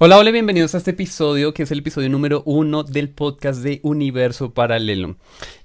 Hola, 0.00 0.16
hola, 0.16 0.30
bienvenidos 0.30 0.76
a 0.76 0.78
este 0.78 0.92
episodio 0.92 1.52
que 1.52 1.64
es 1.64 1.72
el 1.72 1.80
episodio 1.80 2.08
número 2.08 2.44
uno 2.46 2.84
del 2.84 3.08
podcast 3.08 3.64
de 3.64 3.80
Universo 3.82 4.54
Paralelo. 4.54 5.16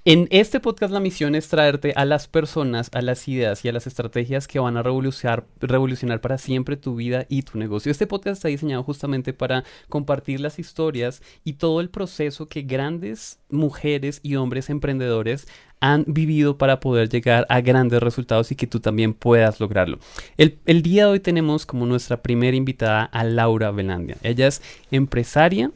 En 0.04 0.26
este 0.32 0.58
podcast 0.58 0.92
la 0.92 0.98
misión 0.98 1.36
es 1.36 1.46
traerte 1.46 1.92
a 1.94 2.04
las 2.04 2.26
personas, 2.26 2.90
a 2.94 3.00
las 3.00 3.28
ideas 3.28 3.64
y 3.64 3.68
a 3.68 3.72
las 3.72 3.86
estrategias 3.86 4.48
que 4.48 4.58
van 4.58 4.76
a 4.76 4.82
revolucionar, 4.82 5.46
revolucionar 5.60 6.20
para 6.20 6.38
siempre 6.38 6.76
tu 6.76 6.96
vida 6.96 7.26
y 7.28 7.42
tu 7.42 7.58
negocio. 7.58 7.92
Este 7.92 8.08
podcast 8.08 8.38
está 8.38 8.48
diseñado 8.48 8.82
justamente 8.82 9.34
para 9.34 9.62
compartir 9.88 10.40
las 10.40 10.58
historias 10.58 11.22
y 11.44 11.52
todo 11.52 11.80
el 11.80 11.88
proceso 11.88 12.48
que 12.48 12.62
grandes 12.62 13.38
mujeres 13.50 14.18
y 14.24 14.34
hombres 14.34 14.68
emprendedores 14.68 15.46
han 15.84 16.04
vivido 16.06 16.56
para 16.56 16.80
poder 16.80 17.10
llegar 17.10 17.44
a 17.50 17.60
grandes 17.60 18.02
resultados 18.02 18.50
y 18.50 18.56
que 18.56 18.66
tú 18.66 18.80
también 18.80 19.12
puedas 19.12 19.60
lograrlo. 19.60 19.98
El, 20.38 20.82
día 20.82 21.04
de 21.04 21.12
hoy 21.12 21.20
tenemos 21.20 21.66
como 21.66 21.84
nuestra 21.84 22.22
primera 22.22 22.56
invitada 22.56 23.04
a 23.04 23.22
Laura 23.22 23.70
Velandia. 23.70 24.16
Ella 24.22 24.46
es 24.46 24.62
empresaria 24.90 25.72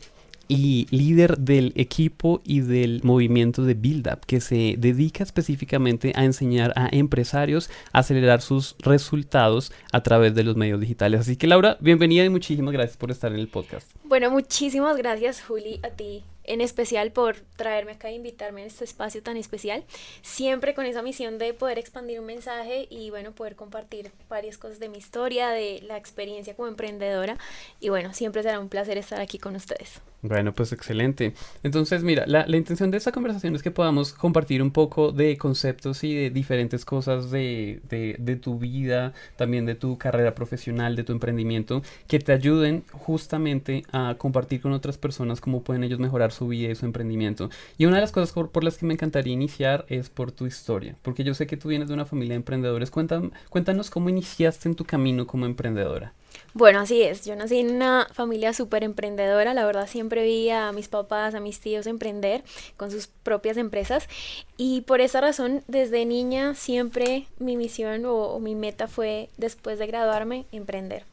y 0.48 0.86
líder 0.90 1.36
del 1.36 1.74
equipo 1.76 2.40
y 2.42 2.60
del 2.60 3.02
movimiento 3.04 3.64
de 3.64 3.74
Build 3.74 4.08
Up, 4.10 4.20
que 4.24 4.40
se 4.40 4.76
dedica 4.78 5.22
específicamente 5.22 6.14
a 6.16 6.24
enseñar 6.24 6.72
a 6.74 6.88
empresarios 6.90 7.68
a 7.92 7.98
acelerar 7.98 8.40
sus 8.40 8.76
resultados 8.78 9.72
a 9.92 10.02
través 10.02 10.34
de 10.34 10.42
los 10.42 10.56
medios 10.56 10.80
digitales. 10.80 11.20
Así 11.20 11.36
que 11.36 11.46
Laura, 11.46 11.76
bienvenida 11.80 12.24
y 12.24 12.30
muchísimas 12.30 12.72
gracias 12.72 12.96
por 12.96 13.10
estar 13.10 13.30
en 13.30 13.40
el 13.40 13.48
podcast. 13.48 13.90
Bueno, 14.04 14.30
muchísimas 14.30 14.96
gracias 14.96 15.42
Juli 15.42 15.80
a 15.82 15.90
ti 15.90 16.24
en 16.48 16.60
especial 16.60 17.12
por 17.12 17.36
traerme 17.56 17.92
acá 17.92 18.08
e 18.08 18.14
invitarme 18.14 18.62
a 18.62 18.66
este 18.66 18.84
espacio 18.84 19.22
tan 19.22 19.36
especial, 19.36 19.84
siempre 20.22 20.74
con 20.74 20.86
esa 20.86 21.02
misión 21.02 21.38
de 21.38 21.54
poder 21.54 21.78
expandir 21.78 22.20
un 22.20 22.26
mensaje 22.26 22.88
y 22.90 23.10
bueno, 23.10 23.32
poder 23.32 23.54
compartir 23.54 24.10
varias 24.28 24.58
cosas 24.58 24.80
de 24.80 24.88
mi 24.88 24.98
historia, 24.98 25.50
de 25.50 25.82
la 25.86 25.96
experiencia 25.96 26.54
como 26.54 26.68
emprendedora 26.68 27.38
y 27.80 27.90
bueno, 27.90 28.12
siempre 28.12 28.42
será 28.42 28.60
un 28.60 28.68
placer 28.68 28.98
estar 28.98 29.20
aquí 29.20 29.38
con 29.38 29.54
ustedes. 29.54 30.00
Bueno, 30.20 30.52
pues 30.52 30.72
excelente. 30.72 31.32
Entonces, 31.62 32.02
mira, 32.02 32.26
la, 32.26 32.44
la, 32.44 32.56
intención 32.56 32.90
de 32.90 32.96
esta 32.96 33.12
conversación 33.12 33.54
es 33.54 33.62
que 33.62 33.70
podamos 33.70 34.12
compartir 34.12 34.62
un 34.62 34.72
poco 34.72 35.12
de 35.12 35.38
conceptos 35.38 36.02
y 36.02 36.12
de 36.12 36.30
diferentes 36.30 36.84
cosas 36.84 37.30
de, 37.30 37.80
de, 37.88 38.16
de, 38.18 38.34
tu 38.34 38.58
vida, 38.58 39.12
también 39.36 39.64
de 39.64 39.76
tu 39.76 39.96
carrera 39.96 40.34
profesional, 40.34 40.96
de 40.96 41.04
tu 41.04 41.12
emprendimiento, 41.12 41.82
que 42.08 42.18
te 42.18 42.32
ayuden 42.32 42.82
justamente 42.90 43.84
a 43.92 44.16
compartir 44.18 44.60
con 44.60 44.72
otras 44.72 44.98
personas 44.98 45.40
cómo 45.40 45.62
pueden 45.62 45.84
ellos 45.84 46.00
mejorar 46.00 46.32
su 46.38 46.48
vida 46.48 46.70
y 46.70 46.74
su 46.74 46.86
emprendimiento. 46.86 47.50
Y 47.76 47.86
una 47.86 47.96
de 47.96 48.02
las 48.02 48.12
cosas 48.12 48.32
por, 48.32 48.64
las 48.64 48.78
que 48.78 48.86
me 48.86 48.94
encantaría 48.94 49.32
iniciar 49.32 49.84
es 49.88 50.08
por 50.08 50.32
tu 50.32 50.46
historia, 50.46 50.96
porque 51.02 51.24
yo 51.24 51.34
sé 51.34 51.46
que 51.46 51.56
tú 51.56 51.68
vienes 51.68 51.88
de 51.88 51.94
una 51.94 52.06
familia 52.06 52.32
de 52.32 52.36
emprendedores. 52.36 52.90
Cuéntanos, 52.90 53.90
cómo 53.90 54.08
iniciaste 54.08 54.68
en 54.68 54.74
tu 54.74 54.84
camino 54.84 55.26
como 55.26 55.46
emprendedora. 55.46 56.14
Bueno, 56.54 56.80
así 56.80 57.02
es. 57.02 57.24
Yo 57.24 57.36
nací 57.36 57.58
en 57.58 57.74
una 57.74 58.08
familia 58.12 58.52
súper 58.52 58.82
emprendedora. 58.82 59.54
La 59.54 59.66
verdad, 59.66 59.86
siempre 59.86 60.24
vi 60.24 60.50
a 60.50 60.72
mis 60.72 60.88
papás, 60.88 61.34
a 61.34 61.40
mis 61.40 61.60
tíos 61.60 61.86
emprender 61.86 62.42
con 62.76 62.90
sus 62.90 63.06
propias 63.06 63.56
empresas. 63.56 64.08
Y 64.56 64.82
por 64.82 65.00
esa 65.00 65.20
razón, 65.20 65.62
desde 65.68 66.04
niña, 66.04 66.54
siempre 66.54 67.26
mi 67.38 67.56
misión 67.56 68.04
o, 68.06 68.38
mi 68.40 68.54
meta 68.54 68.88
fue, 68.88 69.28
después 69.36 69.78
de 69.78 69.86
graduarme, 69.86 70.46
emprender. 70.52 71.04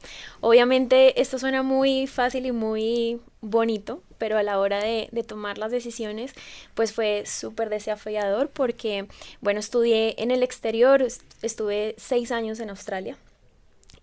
Obviamente, 0.41 1.19
esto 1.21 1.37
suena 1.37 1.63
muy 1.63 2.07
fácil 2.07 2.45
y 2.45 2.51
muy 2.51 3.19
bonito, 3.41 4.01
pero 4.17 4.37
a 4.37 4.43
la 4.43 4.59
hora 4.59 4.83
de, 4.83 5.09
de 5.11 5.23
tomar 5.23 5.57
las 5.57 5.71
decisiones, 5.71 6.33
pues 6.73 6.93
fue 6.93 7.23
súper 7.25 7.69
desafiador 7.69 8.49
porque, 8.49 9.07
bueno, 9.41 9.59
estudié 9.59 10.15
en 10.17 10.31
el 10.31 10.43
exterior, 10.43 11.05
estuve 11.41 11.95
seis 11.97 12.31
años 12.31 12.59
en 12.59 12.69
Australia 12.69 13.17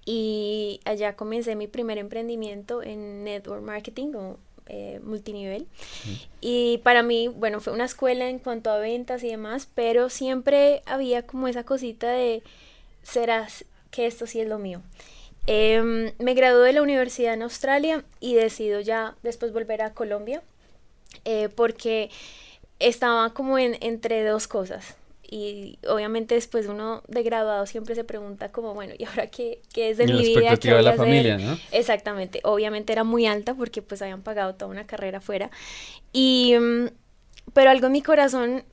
y 0.04 0.80
allá 0.84 1.14
comencé 1.14 1.54
mi 1.54 1.68
primer 1.68 1.98
emprendimiento 1.98 2.82
en 2.82 3.24
network 3.24 3.62
marketing 3.62 4.14
o 4.14 4.38
eh, 4.66 5.00
multinivel. 5.02 5.62
Mm. 5.62 6.12
Y 6.40 6.78
para 6.78 7.02
mí, 7.02 7.28
bueno, 7.28 7.60
fue 7.60 7.72
una 7.72 7.84
escuela 7.84 8.28
en 8.28 8.38
cuanto 8.38 8.70
a 8.70 8.78
ventas 8.78 9.22
y 9.22 9.28
demás, 9.28 9.68
pero 9.74 10.08
siempre 10.08 10.82
había 10.86 11.26
como 11.26 11.48
esa 11.48 11.64
cosita 11.64 12.10
de, 12.10 12.42
¿serás 13.02 13.64
que 13.90 14.06
esto 14.06 14.26
sí 14.26 14.40
es 14.40 14.48
lo 14.48 14.58
mío? 14.58 14.82
Eh, 15.46 16.12
me 16.18 16.34
gradué 16.34 16.68
de 16.68 16.72
la 16.74 16.82
universidad 16.82 17.34
en 17.34 17.42
Australia 17.42 18.04
y 18.20 18.34
decido 18.34 18.80
ya 18.80 19.16
después 19.22 19.52
volver 19.52 19.82
a 19.82 19.92
Colombia 19.92 20.42
eh, 21.24 21.48
porque 21.54 22.10
estaba 22.78 23.34
como 23.34 23.58
en, 23.58 23.76
entre 23.80 24.24
dos 24.24 24.46
cosas 24.46 24.96
y 25.32 25.78
obviamente 25.88 26.34
después 26.34 26.66
uno 26.66 27.02
de 27.08 27.22
graduado 27.22 27.64
siempre 27.64 27.94
se 27.94 28.04
pregunta 28.04 28.52
como, 28.52 28.74
bueno, 28.74 28.92
¿y 28.98 29.04
ahora 29.04 29.28
qué, 29.28 29.62
qué 29.72 29.88
es 29.88 29.96
de 29.96 30.04
y 30.04 30.08
mi 30.08 30.12
la 30.12 30.22
vida? 30.22 30.40
expectativa 30.40 30.76
de 30.76 30.82
la 30.82 30.92
familia, 30.92 31.38
¿no? 31.38 31.58
Exactamente, 31.70 32.40
obviamente 32.44 32.92
era 32.92 33.02
muy 33.02 33.26
alta 33.26 33.54
porque 33.54 33.80
pues 33.80 34.02
habían 34.02 34.22
pagado 34.22 34.54
toda 34.56 34.70
una 34.70 34.86
carrera 34.86 35.18
afuera. 35.18 35.50
Y, 36.12 36.54
pero 37.54 37.70
algo 37.70 37.86
en 37.86 37.92
mi 37.92 38.02
corazón 38.02 38.64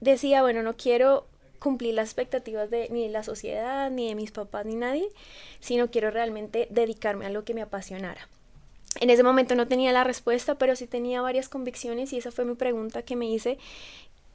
decía, 0.00 0.42
bueno, 0.42 0.62
no 0.62 0.74
quiero 0.74 1.28
cumplir 1.62 1.94
las 1.94 2.08
expectativas 2.08 2.70
de 2.70 2.88
ni 2.90 3.04
de 3.04 3.10
la 3.10 3.22
sociedad, 3.22 3.90
ni 3.90 4.08
de 4.08 4.14
mis 4.14 4.32
papás, 4.32 4.66
ni 4.66 4.74
nadie, 4.74 5.08
sino 5.60 5.90
quiero 5.90 6.10
realmente 6.10 6.66
dedicarme 6.70 7.26
a 7.26 7.30
lo 7.30 7.44
que 7.44 7.54
me 7.54 7.62
apasionara. 7.62 8.28
En 9.00 9.08
ese 9.08 9.22
momento 9.22 9.54
no 9.54 9.68
tenía 9.68 9.92
la 9.92 10.04
respuesta, 10.04 10.56
pero 10.56 10.76
sí 10.76 10.86
tenía 10.86 11.22
varias 11.22 11.48
convicciones 11.48 12.12
y 12.12 12.18
esa 12.18 12.30
fue 12.30 12.44
mi 12.44 12.54
pregunta 12.54 13.02
que 13.02 13.16
me 13.16 13.26
hice 13.26 13.58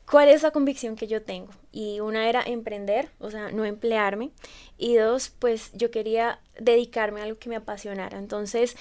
¿Cuál 0.09 0.29
es 0.29 0.41
la 0.41 0.51
convicción 0.51 0.95
que 0.95 1.07
yo 1.07 1.21
tengo? 1.21 1.51
Y 1.73 1.99
una 1.99 2.29
era 2.29 2.41
emprender, 2.41 3.09
o 3.19 3.29
sea, 3.29 3.51
no 3.51 3.65
emplearme. 3.65 4.31
Y 4.77 4.95
dos, 4.95 5.33
pues 5.37 5.71
yo 5.73 5.91
quería 5.91 6.39
dedicarme 6.57 7.19
a 7.19 7.25
algo 7.25 7.37
que 7.39 7.49
me 7.49 7.57
apasionara. 7.57 8.17
Entonces, 8.17 8.77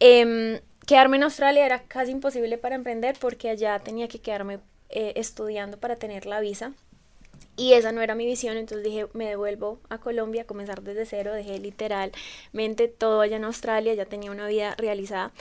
eh, 0.00 0.60
quedarme 0.86 1.16
en 1.16 1.22
Australia 1.22 1.64
era 1.64 1.82
casi 1.84 2.12
imposible 2.12 2.58
para 2.58 2.74
emprender 2.74 3.16
porque 3.18 3.48
allá 3.48 3.78
tenía 3.78 4.06
que 4.06 4.20
quedarme 4.20 4.58
eh, 4.90 5.14
estudiando 5.16 5.78
para 5.78 5.96
tener 5.96 6.26
la 6.26 6.40
visa. 6.40 6.74
Y 7.56 7.72
esa 7.72 7.90
no 7.92 8.02
era 8.02 8.14
mi 8.14 8.26
visión, 8.26 8.56
entonces 8.56 8.84
dije, 8.84 9.06
me 9.14 9.28
devuelvo 9.28 9.78
a 9.88 9.98
Colombia 9.98 10.42
a 10.42 10.46
comenzar 10.46 10.82
desde 10.82 11.06
cero, 11.06 11.32
dejé 11.32 11.58
literalmente 11.58 12.88
todo 12.88 13.22
allá 13.22 13.36
en 13.36 13.44
Australia, 13.44 13.94
ya 13.94 14.04
tenía 14.04 14.30
una 14.30 14.46
vida 14.46 14.74
realizada, 14.76 15.32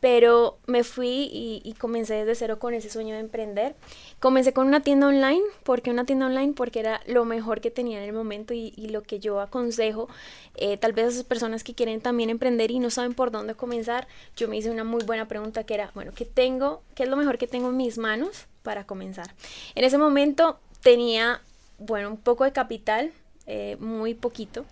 pero 0.00 0.58
me 0.66 0.82
fui 0.82 1.28
y, 1.30 1.74
comencé 1.78 2.14
desde 2.14 2.34
cero 2.34 2.58
con 2.58 2.74
ese 2.74 2.90
sueño 2.90 3.14
de 3.14 3.20
emprender. 3.20 3.76
Comencé 4.18 4.52
con 4.52 4.66
una 4.66 4.82
tienda 4.82 5.06
online, 5.06 5.42
¿por 5.62 5.82
qué 5.82 5.90
una 5.90 6.06
tienda 6.06 6.26
online? 6.26 6.54
Porque 6.54 6.80
era 6.80 7.02
lo 7.06 7.24
mejor 7.24 7.60
que 7.60 7.70
tenía 7.70 7.98
en 7.98 8.04
el 8.04 8.14
momento 8.14 8.54
y, 8.54 8.72
y 8.76 8.88
lo 8.88 9.02
que 9.02 9.20
yo 9.20 9.40
aconsejo, 9.40 10.08
eh, 10.56 10.78
tal 10.78 10.92
vez 10.92 11.04
a 11.04 11.08
esas 11.08 11.24
personas 11.24 11.62
que 11.62 11.74
quieren 11.74 12.00
también 12.00 12.30
emprender 12.30 12.70
y 12.70 12.78
no 12.78 12.90
saben 12.90 13.14
por 13.14 13.30
dónde 13.30 13.54
comenzar, 13.54 14.08
yo 14.36 14.48
me 14.48 14.56
hice 14.56 14.70
una 14.70 14.84
muy 14.84 15.04
buena 15.04 15.28
pregunta 15.28 15.64
que 15.64 15.74
era, 15.74 15.90
bueno, 15.94 16.12
¿qué 16.14 16.24
tengo? 16.24 16.82
¿Qué 16.94 17.02
es 17.02 17.08
lo 17.08 17.16
mejor 17.16 17.36
que 17.36 17.46
tengo 17.46 17.68
en 17.68 17.76
mis 17.76 17.98
manos 17.98 18.46
para 18.62 18.86
comenzar? 18.86 19.34
En 19.74 19.84
ese 19.84 19.98
momento 19.98 20.58
tenía, 20.82 21.42
bueno, 21.80 22.10
un 22.10 22.16
poco 22.18 22.44
de 22.44 22.52
capital, 22.52 23.10
eh, 23.46 23.76
muy 23.80 24.14
poquito, 24.14 24.64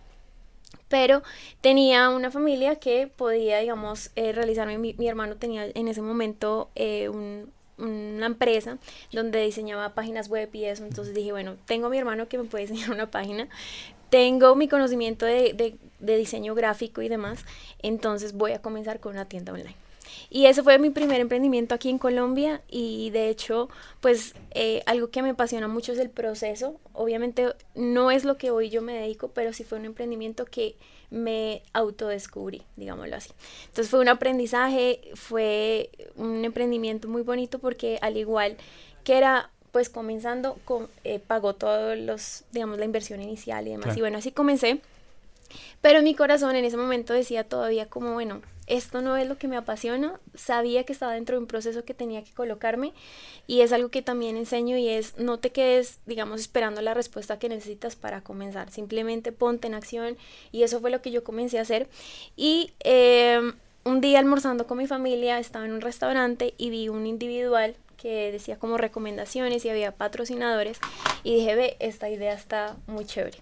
pero 0.88 1.22
tenía 1.60 2.10
una 2.10 2.30
familia 2.30 2.76
que 2.76 3.08
podía, 3.08 3.58
digamos, 3.58 4.10
eh. 4.14 4.78
Mi, 4.78 5.08
hermano 5.08 5.36
tenía 5.36 5.66
en 5.66 5.88
ese 5.88 6.02
momento 6.02 6.70
eh, 6.74 7.08
un, 7.08 7.50
una 7.78 8.26
empresa 8.26 8.78
donde 9.12 9.42
diseñaba 9.42 9.94
páginas 9.94 10.28
web 10.28 10.50
y 10.52 10.64
eso. 10.64 10.84
Entonces 10.84 11.14
dije, 11.14 11.32
bueno, 11.32 11.56
tengo 11.66 11.86
a 11.86 11.90
mi 11.90 11.98
hermano 11.98 12.28
que 12.28 12.38
me 12.38 12.44
puede 12.44 12.66
diseñar 12.66 12.90
una 12.90 13.10
página. 13.10 13.48
Tengo 14.10 14.54
mi 14.54 14.68
conocimiento 14.68 15.26
de, 15.26 15.76
de 15.98 16.16
diseño 16.16 16.54
gráfico 16.54 17.02
y 17.02 17.08
demás. 17.08 17.44
Entonces 17.82 18.34
voy 18.34 18.52
a 18.52 18.62
comenzar 18.62 19.00
con 19.00 19.12
una 19.12 19.26
tienda 19.26 19.52
online. 19.52 19.87
Y 20.30 20.46
ese 20.46 20.62
fue 20.62 20.78
mi 20.78 20.90
primer 20.90 21.20
emprendimiento 21.20 21.74
aquí 21.74 21.88
en 21.88 21.98
Colombia 21.98 22.62
y 22.68 23.10
de 23.10 23.28
hecho, 23.28 23.68
pues 24.00 24.34
eh, 24.52 24.82
algo 24.86 25.10
que 25.10 25.22
me 25.22 25.30
apasiona 25.30 25.68
mucho 25.68 25.92
es 25.92 25.98
el 25.98 26.10
proceso. 26.10 26.80
Obviamente 26.92 27.54
no 27.74 28.10
es 28.10 28.24
lo 28.24 28.36
que 28.36 28.50
hoy 28.50 28.70
yo 28.70 28.82
me 28.82 28.94
dedico, 28.94 29.28
pero 29.28 29.52
sí 29.52 29.64
fue 29.64 29.78
un 29.78 29.84
emprendimiento 29.84 30.44
que 30.44 30.76
me 31.10 31.62
autodescubrí, 31.72 32.62
digámoslo 32.76 33.16
así. 33.16 33.30
Entonces 33.66 33.90
fue 33.90 34.00
un 34.00 34.08
aprendizaje, 34.08 35.00
fue 35.14 35.90
un 36.16 36.44
emprendimiento 36.44 37.08
muy 37.08 37.22
bonito 37.22 37.58
porque 37.58 37.98
al 38.02 38.16
igual 38.16 38.56
que 39.04 39.16
era 39.16 39.50
pues 39.72 39.90
comenzando, 39.90 40.58
con, 40.64 40.88
eh, 41.04 41.18
pagó 41.18 41.54
todos 41.54 41.96
los, 41.98 42.44
digamos, 42.52 42.78
la 42.78 42.84
inversión 42.84 43.20
inicial 43.22 43.66
y 43.66 43.70
demás. 43.70 43.84
Claro. 43.84 43.98
Y 43.98 44.00
bueno, 44.00 44.18
así 44.18 44.32
comencé. 44.32 44.80
Pero 45.80 46.02
mi 46.02 46.14
corazón 46.14 46.56
en 46.56 46.64
ese 46.64 46.76
momento 46.76 47.12
decía 47.12 47.44
todavía 47.44 47.86
como, 47.86 48.12
bueno, 48.12 48.42
esto 48.68 49.00
no 49.00 49.16
es 49.16 49.26
lo 49.26 49.38
que 49.38 49.48
me 49.48 49.56
apasiona, 49.56 50.20
sabía 50.34 50.84
que 50.84 50.92
estaba 50.92 51.14
dentro 51.14 51.36
de 51.36 51.40
un 51.40 51.46
proceso 51.46 51.84
que 51.84 51.94
tenía 51.94 52.22
que 52.22 52.32
colocarme 52.32 52.92
y 53.46 53.62
es 53.62 53.72
algo 53.72 53.88
que 53.88 54.02
también 54.02 54.36
enseño 54.36 54.76
y 54.76 54.88
es 54.88 55.16
no 55.16 55.38
te 55.38 55.50
quedes, 55.50 56.00
digamos, 56.06 56.40
esperando 56.40 56.82
la 56.82 56.94
respuesta 56.94 57.38
que 57.38 57.48
necesitas 57.48 57.96
para 57.96 58.20
comenzar, 58.20 58.70
simplemente 58.70 59.32
ponte 59.32 59.66
en 59.66 59.74
acción 59.74 60.18
y 60.52 60.62
eso 60.62 60.80
fue 60.80 60.90
lo 60.90 61.00
que 61.00 61.10
yo 61.10 61.24
comencé 61.24 61.58
a 61.58 61.62
hacer. 61.62 61.88
Y 62.36 62.72
eh, 62.80 63.40
un 63.84 64.00
día 64.00 64.18
almorzando 64.18 64.66
con 64.66 64.78
mi 64.78 64.86
familia 64.86 65.38
estaba 65.38 65.64
en 65.64 65.72
un 65.72 65.80
restaurante 65.80 66.54
y 66.58 66.68
vi 66.70 66.88
un 66.90 67.06
individual 67.06 67.74
que 67.96 68.30
decía 68.30 68.58
como 68.58 68.78
recomendaciones 68.78 69.64
y 69.64 69.70
había 69.70 69.92
patrocinadores 69.92 70.78
y 71.24 71.34
dije, 71.36 71.56
ve, 71.56 71.76
esta 71.80 72.08
idea 72.08 72.32
está 72.32 72.76
muy 72.86 73.04
chévere. 73.04 73.38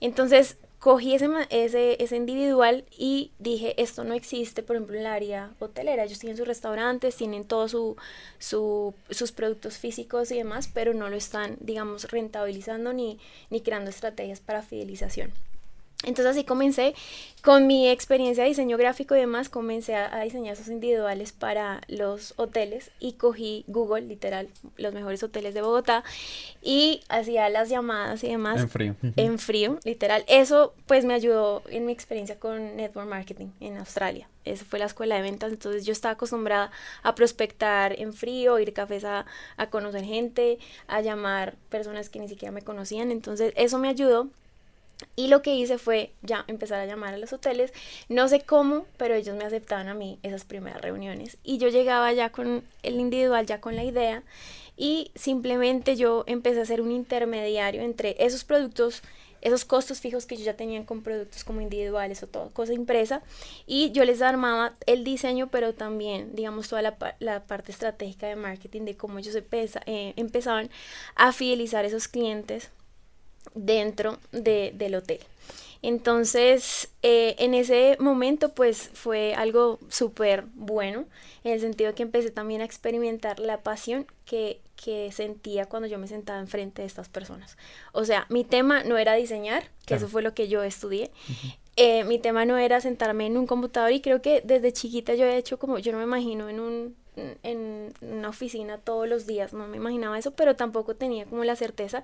Entonces 0.00 0.56
cogí 0.80 1.14
ese, 1.14 1.28
ese, 1.50 2.02
ese, 2.02 2.16
individual 2.16 2.84
y 2.90 3.32
dije, 3.38 3.80
esto 3.80 4.02
no 4.02 4.14
existe, 4.14 4.62
por 4.62 4.76
ejemplo, 4.76 4.96
en 4.96 5.02
el 5.02 5.06
área 5.06 5.50
hotelera. 5.60 6.04
Ellos 6.04 6.18
tienen 6.18 6.38
sus 6.38 6.48
restaurantes, 6.48 7.16
tienen 7.16 7.44
todos 7.44 7.70
su, 7.70 7.96
su, 8.38 8.94
sus 9.10 9.30
productos 9.30 9.76
físicos 9.76 10.32
y 10.32 10.36
demás, 10.36 10.70
pero 10.72 10.94
no 10.94 11.10
lo 11.10 11.16
están, 11.16 11.58
digamos, 11.60 12.10
rentabilizando 12.10 12.94
ni, 12.94 13.18
ni 13.50 13.60
creando 13.60 13.90
estrategias 13.90 14.40
para 14.40 14.62
fidelización. 14.62 15.32
Entonces 16.02 16.32
así 16.32 16.44
comencé 16.44 16.94
con 17.42 17.66
mi 17.66 17.88
experiencia 17.88 18.42
de 18.42 18.48
diseño 18.48 18.78
gráfico 18.78 19.14
y 19.14 19.20
demás, 19.20 19.50
comencé 19.50 19.94
a, 19.94 20.20
diseñar 20.22 20.54
esos 20.54 20.68
individuales 20.68 21.32
para 21.32 21.82
los 21.88 22.32
hoteles 22.36 22.90
y 23.00 23.14
cogí 23.14 23.64
Google, 23.66 24.02
literal, 24.02 24.48
los 24.78 24.94
mejores 24.94 25.22
hoteles 25.22 25.52
de 25.52 25.60
Bogotá 25.60 26.02
y 26.62 27.02
hacía 27.10 27.50
las 27.50 27.68
llamadas 27.68 28.24
y 28.24 28.28
demás. 28.28 28.62
En 28.62 28.68
frío. 28.70 28.96
En 29.16 29.38
frío, 29.38 29.78
literal. 29.84 30.24
Eso 30.26 30.74
pues 30.86 31.04
me 31.04 31.12
ayudó 31.12 31.62
en 31.68 31.84
mi 31.84 31.92
experiencia 31.92 32.38
con 32.38 32.76
Network 32.76 33.08
Marketing 33.08 33.48
en 33.60 33.76
Australia. 33.76 34.26
Esa 34.46 34.64
fue 34.64 34.78
la 34.78 34.86
escuela 34.86 35.16
de 35.16 35.22
ventas, 35.22 35.52
entonces 35.52 35.84
yo 35.84 35.92
estaba 35.92 36.14
acostumbrada 36.14 36.70
a 37.02 37.14
prospectar 37.14 37.98
en 38.00 38.14
frío, 38.14 38.58
ir 38.58 38.72
cafés 38.72 39.04
a, 39.04 39.26
a 39.58 39.68
conocer 39.68 40.04
gente, 40.04 40.58
a 40.88 41.02
llamar 41.02 41.56
personas 41.68 42.08
que 42.08 42.20
ni 42.20 42.28
siquiera 42.28 42.52
me 42.52 42.62
conocían, 42.62 43.10
entonces 43.10 43.52
eso 43.54 43.78
me 43.78 43.88
ayudó 43.88 44.30
y 45.16 45.28
lo 45.28 45.42
que 45.42 45.54
hice 45.54 45.78
fue 45.78 46.12
ya 46.22 46.44
empezar 46.46 46.80
a 46.80 46.86
llamar 46.86 47.14
a 47.14 47.18
los 47.18 47.32
hoteles. 47.32 47.72
No 48.08 48.28
sé 48.28 48.40
cómo, 48.40 48.86
pero 48.96 49.14
ellos 49.14 49.36
me 49.36 49.44
aceptaban 49.44 49.88
a 49.88 49.94
mí 49.94 50.18
esas 50.22 50.44
primeras 50.44 50.80
reuniones. 50.82 51.38
Y 51.44 51.58
yo 51.58 51.68
llegaba 51.68 52.12
ya 52.12 52.30
con 52.30 52.64
el 52.82 53.00
individual, 53.00 53.46
ya 53.46 53.60
con 53.60 53.76
la 53.76 53.84
idea. 53.84 54.22
Y 54.76 55.10
simplemente 55.14 55.96
yo 55.96 56.24
empecé 56.26 56.60
a 56.60 56.64
ser 56.64 56.80
un 56.80 56.90
intermediario 56.90 57.82
entre 57.82 58.16
esos 58.18 58.44
productos, 58.44 59.02
esos 59.42 59.64
costos 59.64 60.00
fijos 60.00 60.26
que 60.26 60.36
yo 60.36 60.44
ya 60.44 60.56
tenía 60.56 60.84
con 60.86 61.02
productos 61.02 61.44
como 61.44 61.60
individuales 61.60 62.22
o 62.22 62.26
todo, 62.26 62.50
cosa 62.50 62.72
impresa. 62.72 63.22
Y 63.66 63.92
yo 63.92 64.04
les 64.04 64.22
armaba 64.22 64.74
el 64.86 65.04
diseño, 65.04 65.48
pero 65.50 65.74
también, 65.74 66.34
digamos, 66.34 66.68
toda 66.68 66.82
la, 66.82 66.96
la 67.18 67.44
parte 67.44 67.72
estratégica 67.72 68.26
de 68.26 68.36
marketing 68.36 68.82
de 68.82 68.96
cómo 68.96 69.18
ellos 69.18 69.36
eh, 69.36 70.14
empezaban 70.16 70.70
a 71.14 71.32
fidelizar 71.32 71.84
esos 71.84 72.08
clientes 72.08 72.70
dentro 73.54 74.18
de, 74.32 74.72
del 74.74 74.94
hotel. 74.94 75.20
Entonces, 75.82 76.90
eh, 77.02 77.36
en 77.38 77.54
ese 77.54 77.96
momento, 78.00 78.50
pues 78.50 78.90
fue 78.92 79.34
algo 79.34 79.78
súper 79.88 80.44
bueno, 80.54 81.06
en 81.42 81.52
el 81.52 81.60
sentido 81.60 81.94
que 81.94 82.02
empecé 82.02 82.30
también 82.30 82.60
a 82.60 82.64
experimentar 82.64 83.40
la 83.40 83.62
pasión 83.62 84.06
que, 84.26 84.60
que, 84.76 85.10
sentía 85.10 85.64
cuando 85.66 85.88
yo 85.88 85.98
me 85.98 86.06
sentaba 86.06 86.38
enfrente 86.38 86.82
de 86.82 86.86
estas 86.86 87.08
personas. 87.08 87.56
O 87.92 88.04
sea, 88.04 88.26
mi 88.28 88.44
tema 88.44 88.84
no 88.84 88.98
era 88.98 89.14
diseñar, 89.14 89.64
que 89.86 89.94
eso 89.94 90.06
fue 90.06 90.20
lo 90.20 90.34
que 90.34 90.48
yo 90.48 90.62
estudié. 90.62 91.10
Eh, 91.76 92.04
mi 92.04 92.18
tema 92.18 92.44
no 92.44 92.58
era 92.58 92.82
sentarme 92.82 93.24
en 93.24 93.38
un 93.38 93.46
computador 93.46 93.90
y 93.92 94.02
creo 94.02 94.20
que 94.20 94.42
desde 94.44 94.74
chiquita 94.74 95.14
yo 95.14 95.24
he 95.24 95.38
hecho 95.38 95.58
como, 95.58 95.78
yo 95.78 95.92
no 95.92 95.98
me 95.98 96.04
imagino 96.04 96.50
en 96.50 96.60
un 96.60 97.00
en 97.42 97.92
una 98.00 98.28
oficina 98.28 98.78
todos 98.78 99.08
los 99.08 99.26
días, 99.26 99.52
no 99.52 99.66
me 99.66 99.76
imaginaba 99.76 100.18
eso, 100.18 100.30
pero 100.30 100.56
tampoco 100.56 100.94
tenía 100.94 101.26
como 101.26 101.44
la 101.44 101.56
certeza. 101.56 102.02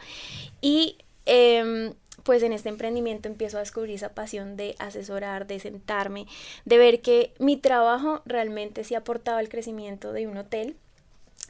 Y 0.61 0.99
Em, 1.27 1.93
pues 2.23 2.43
en 2.43 2.53
este 2.53 2.69
emprendimiento 2.69 3.29
empiezo 3.29 3.59
a 3.59 3.61
descubrir 3.61 3.95
esa 3.95 4.15
pasión 4.15 4.57
de 4.57 4.75
asesorar, 4.79 5.47
de 5.47 5.61
sentarme, 5.61 6.27
de 6.65 6.79
ver 6.79 7.01
que 7.01 7.33
mi 7.39 7.57
trabajo 7.57 8.23
realmente 8.25 8.85
sí 8.85 8.95
aportaba 8.95 9.39
al 9.39 9.49
crecimiento 9.49 10.13
de 10.13 10.27
un 10.27 10.37
hotel. 10.37 10.77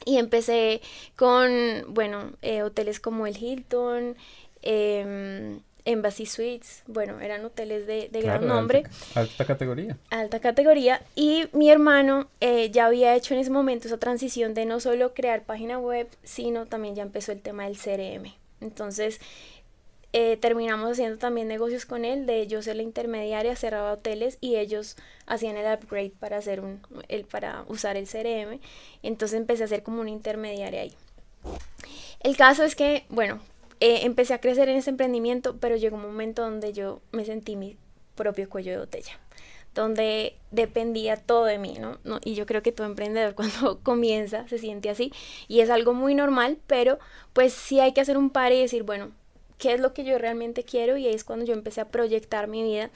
Y 0.05 0.17
empecé 0.17 0.81
con, 1.15 1.51
bueno, 1.87 2.33
eh, 2.41 2.61
hoteles 2.61 2.99
como 2.99 3.25
el 3.25 3.35
Hilton, 3.35 4.15
eh, 4.61 5.59
Embassy 5.87 6.25
Suites, 6.25 6.83
bueno, 6.85 7.21
eran 7.21 7.45
hoteles 7.45 7.87
de, 7.87 8.09
gran 8.11 8.45
nombre. 8.45 8.83
Alta, 9.15 9.45
categoría. 9.45 9.97
Alta 10.09 10.41
categoría. 10.41 11.01
Y 11.15 11.45
mi 11.53 11.71
hermano 11.71 12.27
eh, 12.41 12.69
ya 12.71 12.87
había 12.87 13.15
hecho 13.15 13.33
en 13.33 13.39
ese 13.39 13.51
momento 13.51 13.87
esa 13.87 13.97
transición 13.97 14.53
de 14.53 14.65
no 14.65 14.81
solo 14.81 15.13
crear 15.13 15.43
página 15.43 15.79
web, 15.79 16.09
sino 16.23 16.65
también 16.65 16.95
ya 16.95 17.03
empezó 17.03 17.31
el 17.31 17.41
tema 17.41 17.63
del 17.63 17.77
CRM. 17.77 18.33
Entonces, 18.59 19.21
eh, 20.13 20.37
terminamos 20.37 20.91
haciendo 20.91 21.17
también 21.17 21.47
negocios 21.47 21.85
con 21.85 22.05
él, 22.05 22.25
de 22.25 22.47
yo 22.47 22.61
ser 22.61 22.77
la 22.77 22.83
intermediaria, 22.83 23.55
cerraba 23.55 23.93
hoteles 23.93 24.37
y 24.41 24.55
ellos 24.55 24.95
hacían 25.25 25.57
el 25.57 25.71
upgrade 25.71 26.13
para 26.17 26.37
hacer 26.37 26.61
un, 26.61 26.81
el, 27.07 27.25
para 27.25 27.65
usar 27.67 27.97
el 27.97 28.07
CRM. 28.07 28.59
Entonces 29.03 29.37
empecé 29.37 29.63
a 29.63 29.67
ser 29.67 29.83
como 29.83 30.01
una 30.01 30.09
intermediaria 30.09 30.81
ahí. 30.81 30.93
El 32.21 32.37
caso 32.37 32.63
es 32.63 32.75
que, 32.75 33.05
bueno, 33.09 33.39
eh, 33.79 33.99
empecé 34.03 34.33
a 34.33 34.41
crecer 34.41 34.69
en 34.69 34.77
ese 34.77 34.89
emprendimiento, 34.89 35.57
pero 35.57 35.75
llegó 35.75 35.97
un 35.97 36.03
momento 36.03 36.41
donde 36.41 36.73
yo 36.73 37.01
me 37.11 37.25
sentí 37.25 37.55
mi 37.55 37.77
propio 38.15 38.49
cuello 38.49 38.71
de 38.71 38.79
botella 38.79 39.19
donde 39.77 40.35
dependía 40.51 41.15
todo 41.17 41.45
de 41.45 41.59
mí, 41.59 41.77
¿no? 41.79 41.99
¿no? 42.03 42.19
Y 42.23 42.33
yo 42.33 42.45
creo 42.45 42.61
que 42.63 42.71
todo 42.71 42.87
emprendedor 42.87 43.35
cuando 43.35 43.79
comienza 43.81 44.47
se 44.47 44.57
siente 44.57 44.89
así 44.89 45.13
y 45.47 45.61
es 45.61 45.69
algo 45.69 45.93
muy 45.93 46.15
normal, 46.15 46.57
pero 46.67 46.99
pues 47.33 47.53
sí 47.53 47.79
hay 47.79 47.93
que 47.93 48.01
hacer 48.01 48.17
un 48.17 48.29
par 48.29 48.51
y 48.51 48.59
decir, 48.59 48.83
bueno, 48.83 49.11
qué 49.57 49.73
es 49.73 49.79
lo 49.79 49.93
que 49.93 50.03
yo 50.03 50.17
realmente 50.17 50.63
quiero 50.63 50.97
y 50.97 51.07
es 51.07 51.23
cuando 51.23 51.45
yo 51.45 51.53
empecé 51.53 51.81
a 51.81 51.89
proyectar 51.89 52.47
mi 52.47 52.63
vida 52.63 52.89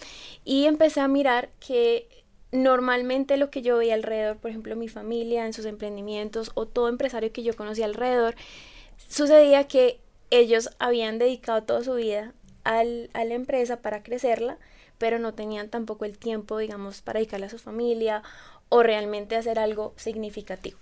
y 0.46 0.66
empecé 0.66 1.00
a 1.00 1.08
mirar 1.08 1.50
que 1.60 2.08
normalmente 2.52 3.38
lo 3.38 3.50
que 3.50 3.62
yo 3.62 3.78
veía 3.78 3.94
alrededor, 3.94 4.38
por 4.38 4.50
ejemplo, 4.50 4.76
mi 4.76 4.88
familia 4.90 5.46
en 5.46 5.54
sus 5.54 5.66
emprendimientos 5.66 6.52
o 6.54 6.66
todo 6.66 6.90
empresario 6.90 7.32
que 7.32 7.44
yo 7.44 7.56
conocía 7.56 7.86
alrededor, 7.86 8.36
sucedía 9.08 9.68
que 9.68 10.00
ellos 10.30 10.70
habían 10.80 11.18
dedicado 11.18 11.64
toda 11.64 11.84
su 11.84 11.94
vida 11.96 12.34
al, 12.64 13.10
a 13.14 13.24
la 13.26 13.34
empresa 13.34 13.82
para 13.82 14.04
crecerla, 14.04 14.58
pero 14.98 15.18
no 15.18 15.34
tenían 15.34 15.70
tampoco 15.70 16.06
el 16.06 16.18
tiempo, 16.18 16.58
digamos, 16.58 17.02
para 17.02 17.20
dedicarle 17.20 17.48
a 17.48 17.50
su 17.50 17.58
familia 17.58 18.22
o 18.70 18.84
realmente 18.84 19.36
hacer 19.36 19.60
algo 19.60 19.94
significativo. 19.96 20.78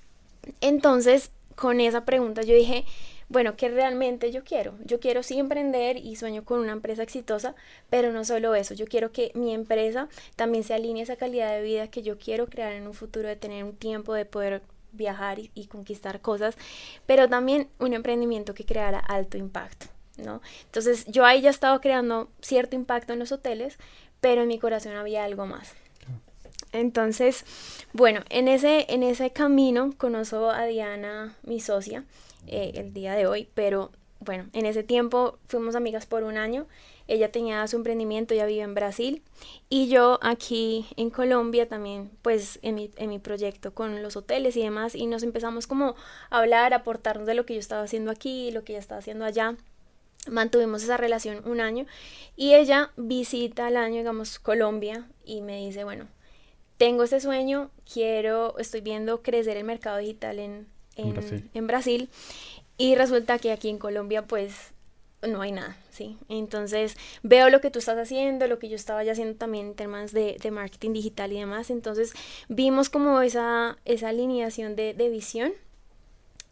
Entonces, 0.62 1.32
con 1.56 1.82
esa 1.82 2.06
pregunta 2.06 2.42
yo 2.42 2.56
dije, 2.56 2.86
bueno, 3.30 3.56
¿qué 3.56 3.70
realmente 3.70 4.32
yo 4.32 4.44
quiero? 4.44 4.74
Yo 4.84 5.00
quiero 5.00 5.22
sí 5.22 5.38
emprender 5.38 5.98
y 5.98 6.16
sueño 6.16 6.44
con 6.44 6.60
una 6.60 6.72
empresa 6.72 7.04
exitosa, 7.04 7.56
pero 7.90 8.12
no 8.12 8.26
solo 8.26 8.56
eso, 8.56 8.74
yo 8.74 8.88
quiero 8.88 9.12
que 9.12 9.32
mi 9.36 9.54
empresa 9.54 10.10
también 10.36 10.64
se 10.64 10.74
alinee 10.74 11.02
a 11.02 11.04
esa 11.04 11.16
calidad 11.16 11.52
de 11.52 11.62
vida 11.62 11.90
que 11.90 12.02
yo 12.02 12.18
quiero 12.18 12.48
crear 12.48 12.74
en 12.74 12.88
un 12.88 12.94
futuro, 12.96 13.28
de 13.28 13.36
tener 13.36 13.64
un 13.64 13.76
tiempo 13.76 14.14
de 14.14 14.26
poder 14.26 14.64
viajar 14.92 15.38
y, 15.40 15.68
conquistar 15.68 16.22
cosas, 16.22 16.58
pero 17.06 17.30
también 17.30 17.70
un 17.78 17.94
emprendimiento 17.94 18.56
que 18.56 18.66
creara 18.66 19.00
alto 19.00 19.38
impacto. 19.38 19.86
¿no? 20.18 20.42
Entonces 20.66 21.06
yo 21.06 21.24
ahí 21.24 21.42
ya 21.42 21.52
estaba 21.52 21.80
creando 21.80 22.30
cierto 22.42 22.76
impacto 22.76 23.14
en 23.14 23.20
los 23.20 23.32
hoteles, 23.32 23.78
pero 24.20 24.42
en 24.42 24.48
mi 24.48 24.58
corazón 24.58 24.96
había 24.96 25.24
algo 25.24 25.46
más. 25.46 25.76
Entonces, 26.72 27.46
bueno, 27.94 28.22
en 28.30 28.48
ese, 28.48 28.86
en 28.90 29.04
ese 29.04 29.32
camino 29.32 29.94
conozco 29.98 30.50
a 30.50 30.66
Diana, 30.66 31.36
mi 31.44 31.60
socia, 31.60 32.04
eh, 32.50 32.72
el 32.76 32.94
día 32.94 33.14
de 33.16 33.28
hoy, 33.28 33.50
pero 33.54 33.92
bueno, 34.20 34.48
en 34.52 34.66
ese 34.66 34.84
tiempo 34.84 35.40
fuimos 35.48 35.76
amigas 35.76 36.06
por 36.06 36.24
un 36.24 36.38
año. 36.38 36.68
Ella 37.08 37.32
tenía 37.32 37.66
su 37.68 37.78
emprendimiento, 37.78 38.34
ella 38.34 38.46
vive 38.46 38.62
en 38.62 38.76
Brasil 38.76 39.24
y 39.70 39.88
yo 39.88 40.20
aquí 40.22 40.86
en 40.98 41.10
Colombia 41.10 41.68
también, 41.68 42.12
pues 42.22 42.60
en 42.62 42.76
mi, 42.76 42.92
en 42.98 43.10
mi 43.10 43.18
proyecto 43.18 43.74
con 43.74 44.04
los 44.04 44.16
hoteles 44.16 44.56
y 44.58 44.62
demás 44.62 44.94
y 44.94 45.08
nos 45.08 45.24
empezamos 45.24 45.66
como 45.66 45.96
a 46.30 46.38
hablar, 46.38 46.74
a 46.74 46.78
aportarnos 46.78 47.26
de 47.26 47.34
lo 47.34 47.46
que 47.46 47.56
yo 47.56 47.60
estaba 47.60 47.84
haciendo 47.84 48.12
aquí, 48.12 48.52
lo 48.52 48.64
que 48.64 48.74
ella 48.74 48.80
estaba 48.80 49.00
haciendo 49.00 49.26
allá. 49.26 49.56
Mantuvimos 50.30 50.84
esa 50.84 50.98
relación 50.98 51.42
un 51.46 51.62
año 51.62 51.86
y 52.36 52.54
ella 52.54 52.92
visita 52.98 53.68
al 53.68 53.78
año, 53.78 53.98
digamos, 54.00 54.38
Colombia 54.38 55.08
y 55.24 55.42
me 55.42 55.66
dice, 55.66 55.86
bueno, 55.86 56.08
tengo 56.78 57.04
ese 57.04 57.22
sueño, 57.22 57.72
quiero, 57.92 58.58
estoy 58.60 58.82
viendo 58.82 59.24
crecer 59.24 59.58
el 59.58 59.64
mercado 59.64 59.98
digital 59.98 60.40
en, 60.40 60.68
en, 61.00 61.68
Brasil. 61.68 62.10
Y 62.78 62.96
resulta 62.96 63.40
que 63.40 63.52
aquí 63.52 63.70
en 63.70 63.78
Colombia 63.78 64.26
pues 64.26 64.72
no 65.22 65.42
hay 65.42 65.52
nada, 65.52 65.76
¿sí? 65.92 66.18
Entonces 66.30 66.96
veo 67.24 67.50
lo 67.50 67.60
que 67.60 67.72
tú 67.72 67.80
estás 67.80 67.98
haciendo, 67.98 68.48
lo 68.48 68.58
que 68.58 68.70
yo 68.70 68.76
estaba 68.76 69.04
ya 69.04 69.12
haciendo 69.12 69.36
también 69.36 69.68
en 69.68 69.76
temas 69.76 70.14
de, 70.14 70.38
marketing 70.52 70.94
digital 70.94 71.34
y 71.34 71.40
demás. 71.40 71.70
Entonces 71.70 72.14
vimos 72.48 72.90
como 72.90 73.22
esa, 73.22 73.78
esa 73.86 74.10
alineación 74.10 74.76
de, 74.76 74.94
de 74.94 75.10
visión. 75.10 75.54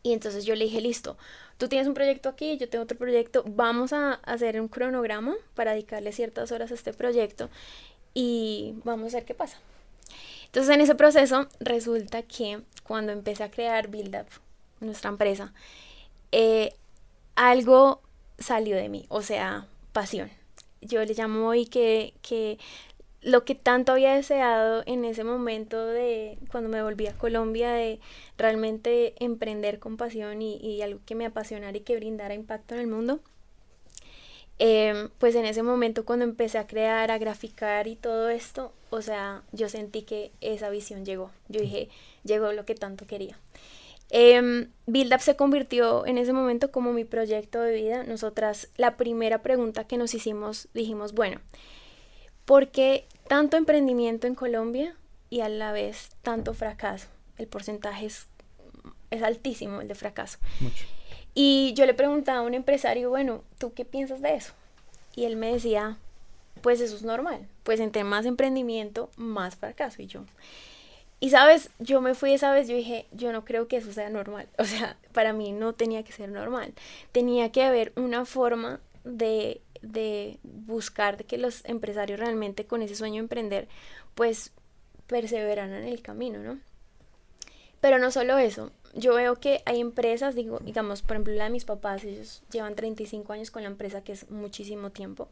Y 0.03 0.13
entonces 0.13 0.45
yo 0.45 0.55
le 0.55 0.65
dije, 0.65 0.81
listo, 0.81 1.17
tú 1.57 1.67
tienes 1.67 1.87
un 1.87 1.93
proyecto 1.93 2.29
aquí, 2.29 2.57
yo 2.57 2.69
tengo 2.69 2.83
otro 2.83 2.97
proyecto, 2.97 3.43
vamos 3.45 3.93
a 3.93 4.13
hacer 4.13 4.59
un 4.61 4.67
cronograma 4.67 5.35
para 5.55 5.71
dedicarle 5.71 6.11
ciertas 6.11 6.51
horas 6.51 6.71
a 6.71 6.75
este 6.75 6.93
proyecto 6.93 7.49
y 8.13 8.75
vamos 8.83 9.13
a 9.13 9.17
ver 9.17 9.25
qué 9.25 9.33
pasa. 9.33 9.59
Entonces 10.57 10.73
en 10.73 10.81
ese 10.81 10.95
proceso 10.95 11.47
resulta 11.59 12.23
que 12.23 12.61
cuando 12.81 13.11
empecé 13.11 13.43
a 13.43 13.51
crear 13.51 13.89
Build 13.89 14.15
Up, 14.15 14.25
nuestra 14.79 15.11
empresa, 15.11 15.53
eh, 16.31 16.73
algo 17.35 18.01
salió 18.39 18.75
de 18.75 18.89
mí, 18.89 19.05
o 19.09 19.21
sea, 19.21 19.67
pasión. 19.91 20.31
Yo 20.81 21.05
le 21.05 21.13
llamo 21.13 21.47
hoy 21.47 21.67
que, 21.67 22.15
que 22.23 22.57
lo 23.21 23.45
que 23.45 23.53
tanto 23.53 23.91
había 23.91 24.15
deseado 24.15 24.81
en 24.87 25.05
ese 25.05 25.23
momento 25.23 25.85
de 25.85 26.39
cuando 26.49 26.71
me 26.71 26.81
volví 26.81 27.05
a 27.05 27.15
Colombia, 27.15 27.71
de 27.73 27.99
realmente 28.39 29.13
emprender 29.23 29.77
con 29.77 29.95
pasión 29.95 30.41
y, 30.41 30.81
algo 30.81 31.01
que 31.05 31.13
me 31.13 31.27
apasionara 31.27 31.77
y 31.77 31.81
que 31.81 31.97
brindara 31.97 32.33
impacto 32.33 32.73
en 32.73 32.81
el 32.81 32.87
mundo, 32.87 33.19
Em, 34.59 35.09
pues 35.19 35.35
en 35.35 35.45
ese 35.45 35.61
momento 35.61 36.03
cuando 36.03 36.25
empecé 36.25 36.57
a 36.57 36.65
crear, 36.65 37.11
a 37.11 37.19
graficar 37.19 37.87
y 37.87 37.95
todo 37.95 38.29
esto, 38.29 38.73
o 38.89 39.01
sea, 39.01 39.43
yo 39.51 39.69
sentí 39.69 40.03
que 40.03 40.31
esa 40.41 40.69
visión 40.69 41.05
llegó. 41.05 41.31
Yo 41.49 41.61
dije, 41.61 41.89
llegó 42.23 42.51
lo 42.53 42.65
que 42.65 42.75
tanto 42.75 43.05
quería. 43.05 43.37
Eh, 44.09 44.69
Build 44.85 45.13
Up 45.13 45.19
se 45.19 45.35
convirtió 45.35 46.05
en 46.05 46.17
ese 46.17 46.31
momento 46.31 46.71
como 46.71 46.93
mi 46.93 47.03
proyecto 47.03 47.61
de 47.61 47.73
vida. 47.73 48.03
Nosotras, 48.03 48.69
la 48.77 48.95
primera 48.95 49.41
pregunta 49.41 49.85
que 49.85 49.97
nos 49.97 50.13
hicimos, 50.13 50.69
dijimos, 50.73 51.13
bueno, 51.13 51.41
¿por 52.45 52.69
qué 52.69 53.05
tanto 53.27 53.57
emprendimiento 53.57 54.27
en 54.27 54.35
Colombia 54.35 54.95
y 55.29 55.41
a 55.41 55.49
la 55.49 55.71
vez 55.71 56.11
tanto 56.21 56.53
fracaso? 56.53 57.07
El 57.37 57.47
porcentaje 57.47 58.05
es, 58.05 58.27
es 59.11 59.21
altísimo, 59.21 59.81
el 59.81 59.87
de 59.87 59.95
fracaso. 59.95 60.37
Mucho. 60.61 60.85
Y 61.33 61.73
yo 61.75 61.85
le 61.85 61.93
preguntaba 61.93 62.39
a 62.39 62.43
un 62.43 62.53
empresario, 62.53 63.09
bueno, 63.09 63.43
¿tú 63.59 63.73
qué 63.73 63.85
piensas 63.85 64.21
de 64.21 64.35
eso? 64.35 64.53
Y 65.15 65.25
él 65.25 65.35
me 65.35 65.51
decía, 65.53 65.97
pues 66.67 66.81
eso 66.81 66.97
es 66.97 67.03
normal, 67.03 67.47
pues 67.63 67.79
entre 67.79 68.03
más 68.03 68.25
emprendimiento, 68.25 69.09
más 69.15 69.55
fracaso. 69.55 70.01
Y 70.01 70.07
yo, 70.07 70.25
y 71.21 71.29
sabes, 71.29 71.69
yo 71.79 72.01
me 72.01 72.13
fui 72.13 72.33
esa 72.33 72.51
vez, 72.51 72.67
yo 72.67 72.75
dije, 72.75 73.05
yo 73.13 73.31
no 73.31 73.45
creo 73.45 73.69
que 73.69 73.77
eso 73.77 73.93
sea 73.93 74.09
normal. 74.09 74.49
O 74.57 74.65
sea, 74.65 74.97
para 75.13 75.31
mí 75.31 75.53
no 75.53 75.71
tenía 75.71 76.03
que 76.03 76.11
ser 76.11 76.27
normal. 76.27 76.73
Tenía 77.13 77.53
que 77.53 77.63
haber 77.63 77.93
una 77.95 78.25
forma 78.25 78.81
de, 79.05 79.61
de 79.81 80.39
buscar 80.43 81.23
que 81.23 81.37
los 81.37 81.63
empresarios 81.63 82.19
realmente 82.19 82.65
con 82.65 82.81
ese 82.81 82.95
sueño 82.95 83.13
de 83.13 83.19
emprender, 83.19 83.69
pues 84.13 84.51
perseveraran 85.07 85.71
en 85.71 85.85
el 85.85 86.01
camino, 86.01 86.39
¿no? 86.39 86.59
Pero 87.79 87.97
no 87.97 88.11
solo 88.11 88.37
eso, 88.39 88.73
yo 88.93 89.13
veo 89.13 89.35
que 89.37 89.61
hay 89.65 89.79
empresas, 89.79 90.35
digo, 90.35 90.59
digamos, 90.59 91.01
por 91.01 91.11
ejemplo, 91.15 91.33
la 91.33 91.45
de 91.45 91.49
mis 91.51 91.63
papás, 91.63 92.03
ellos 92.03 92.43
llevan 92.51 92.75
35 92.75 93.31
años 93.31 93.51
con 93.51 93.61
la 93.61 93.69
empresa, 93.69 94.03
que 94.03 94.11
es 94.11 94.29
muchísimo 94.29 94.89
tiempo, 94.89 95.29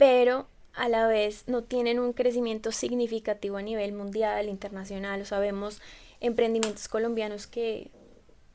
pero 0.00 0.46
a 0.72 0.88
la 0.88 1.06
vez 1.06 1.44
no 1.46 1.62
tienen 1.62 2.00
un 2.00 2.14
crecimiento 2.14 2.72
significativo 2.72 3.58
a 3.58 3.62
nivel 3.62 3.92
mundial, 3.92 4.48
internacional, 4.48 5.20
o 5.20 5.26
sea, 5.26 5.40
vemos 5.40 5.82
emprendimientos 6.20 6.88
colombianos 6.88 7.46
que, 7.46 7.90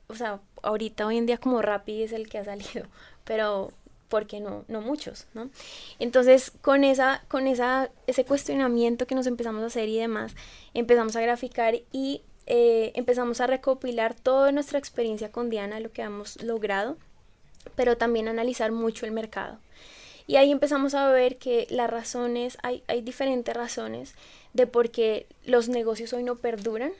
o 0.07 0.15
sea, 0.15 0.39
ahorita 0.63 1.05
hoy 1.05 1.17
en 1.17 1.27
día 1.27 1.37
como 1.37 1.61
Rappi 1.61 2.01
es 2.01 2.13
el 2.13 2.29
que 2.29 2.39
ha 2.39 2.45
salido, 2.45 2.87
pero 3.25 3.71
porque 4.09 4.39
no, 4.39 4.65
no 4.69 4.81
muchos, 4.81 5.27
¿no? 5.35 5.51
Entonces, 5.99 6.51
con 6.63 6.83
esa, 6.83 7.23
con 7.27 7.45
esa, 7.45 7.91
ese 8.07 8.25
cuestionamiento 8.25 9.05
que 9.05 9.13
nos 9.13 9.27
empezamos 9.27 9.61
a 9.61 9.67
hacer 9.67 9.87
y 9.87 9.99
demás, 9.99 10.33
empezamos 10.73 11.15
a 11.15 11.21
graficar 11.21 11.75
y 11.91 12.23
eh, 12.47 12.91
empezamos 12.95 13.39
a 13.39 13.45
recopilar 13.45 14.15
toda 14.15 14.51
nuestra 14.51 14.79
experiencia 14.79 15.31
con 15.31 15.51
Diana, 15.51 15.79
lo 15.79 15.91
que 15.91 16.01
hemos 16.01 16.41
logrado, 16.41 16.97
pero 17.75 17.97
también 17.97 18.27
analizar 18.27 18.71
mucho 18.71 19.05
el 19.05 19.11
mercado. 19.11 19.59
Y 20.27 20.37
ahí 20.37 20.51
empezamos 20.51 20.95
a 20.95 21.07
ver 21.09 21.37
que 21.37 21.67
las 21.69 21.89
razones, 21.89 22.57
hay, 22.63 22.83
hay 22.87 23.01
diferentes 23.01 23.55
razones 23.55 24.15
de 24.53 24.65
por 24.65 24.89
qué 24.89 25.27
los 25.45 25.69
negocios 25.69 26.13
hoy 26.13 26.23
no 26.23 26.35
perduran, 26.35 26.91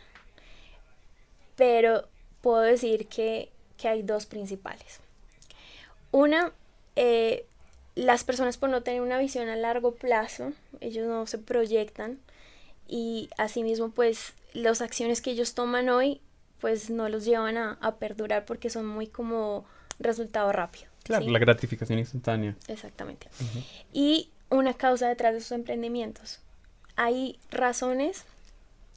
pero 1.56 2.08
puedo 2.42 2.62
decir 2.62 3.08
que, 3.08 3.50
que 3.78 3.88
hay 3.88 4.04
dos 4.04 4.26
principales. 4.26 5.00
Una, 6.12 6.52
eh, 6.96 7.46
las 7.96 8.24
personas 8.24 8.58
por 8.58 8.70
no 8.70 8.84
tener 8.84 9.02
una 9.02 9.18
visión 9.18 9.50
a 9.50 9.56
largo 9.56 9.96
plazo, 9.96 10.54
ellos 10.82 11.08
no 11.08 11.26
se 11.28 11.38
proyectan 11.38 12.20
y 12.88 13.30
asimismo 13.38 13.90
pues 13.90 14.34
las 14.54 14.82
acciones 14.82 15.22
que 15.22 15.32
ellos 15.32 15.56
toman 15.56 15.90
hoy 15.90 16.22
pues 16.60 16.90
no 16.90 17.10
los 17.10 17.26
llevan 17.26 17.58
a, 17.58 17.96
perdurar 18.00 18.46
porque 18.46 18.70
son 18.70 18.86
muy 18.86 19.08
como 19.08 19.66
resultado 20.00 20.52
rápido. 20.52 20.88
Claro, 21.06 21.30
la 21.30 21.40
gratificación 21.40 22.00
instantánea. 22.00 22.56
Exactamente. 22.68 23.28
Y 23.94 24.30
una 24.50 24.74
causa 24.74 25.08
detrás 25.08 25.36
de 25.36 25.42
sus 25.42 25.52
emprendimientos. 25.52 26.40
Hay 26.96 27.38
razones 27.52 28.26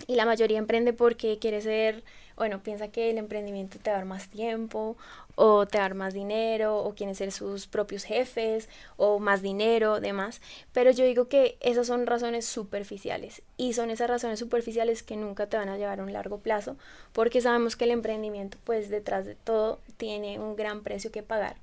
y 0.06 0.14
la 0.14 0.24
mayoría 0.24 0.56
emprende 0.58 0.94
porque 0.94 1.38
quiere 1.38 1.60
ser, 1.60 2.02
bueno, 2.36 2.62
piensa 2.62 2.88
que 2.88 3.10
el 3.10 3.18
emprendimiento 3.18 3.78
te 3.78 3.90
va 3.90 3.96
a 3.96 3.98
dar 3.98 4.06
más 4.06 4.28
tiempo 4.28 4.96
o 5.34 5.66
te 5.66 5.76
va 5.76 5.84
a 5.84 5.88
dar 5.88 5.96
más 5.96 6.14
dinero 6.14 6.78
o 6.78 6.94
quieren 6.94 7.14
ser 7.14 7.30
sus 7.30 7.66
propios 7.66 8.04
jefes 8.04 8.70
o 8.96 9.18
más 9.18 9.42
dinero, 9.42 10.00
demás. 10.00 10.40
Pero 10.72 10.90
yo 10.92 11.04
digo 11.04 11.28
que 11.28 11.58
esas 11.60 11.88
son 11.88 12.06
razones 12.06 12.46
superficiales 12.46 13.42
y 13.58 13.74
son 13.74 13.90
esas 13.90 14.08
razones 14.08 14.38
superficiales 14.38 15.02
que 15.02 15.16
nunca 15.16 15.46
te 15.46 15.58
van 15.58 15.68
a 15.68 15.76
llevar 15.76 16.00
a 16.00 16.04
un 16.04 16.12
largo 16.14 16.38
plazo 16.38 16.78
porque 17.12 17.42
sabemos 17.42 17.76
que 17.76 17.84
el 17.84 17.90
emprendimiento 17.90 18.56
pues 18.64 18.88
detrás 18.88 19.26
de 19.26 19.34
todo 19.34 19.80
tiene 19.98 20.38
un 20.38 20.56
gran 20.56 20.82
precio 20.82 21.12
que 21.12 21.22
pagar, 21.22 21.56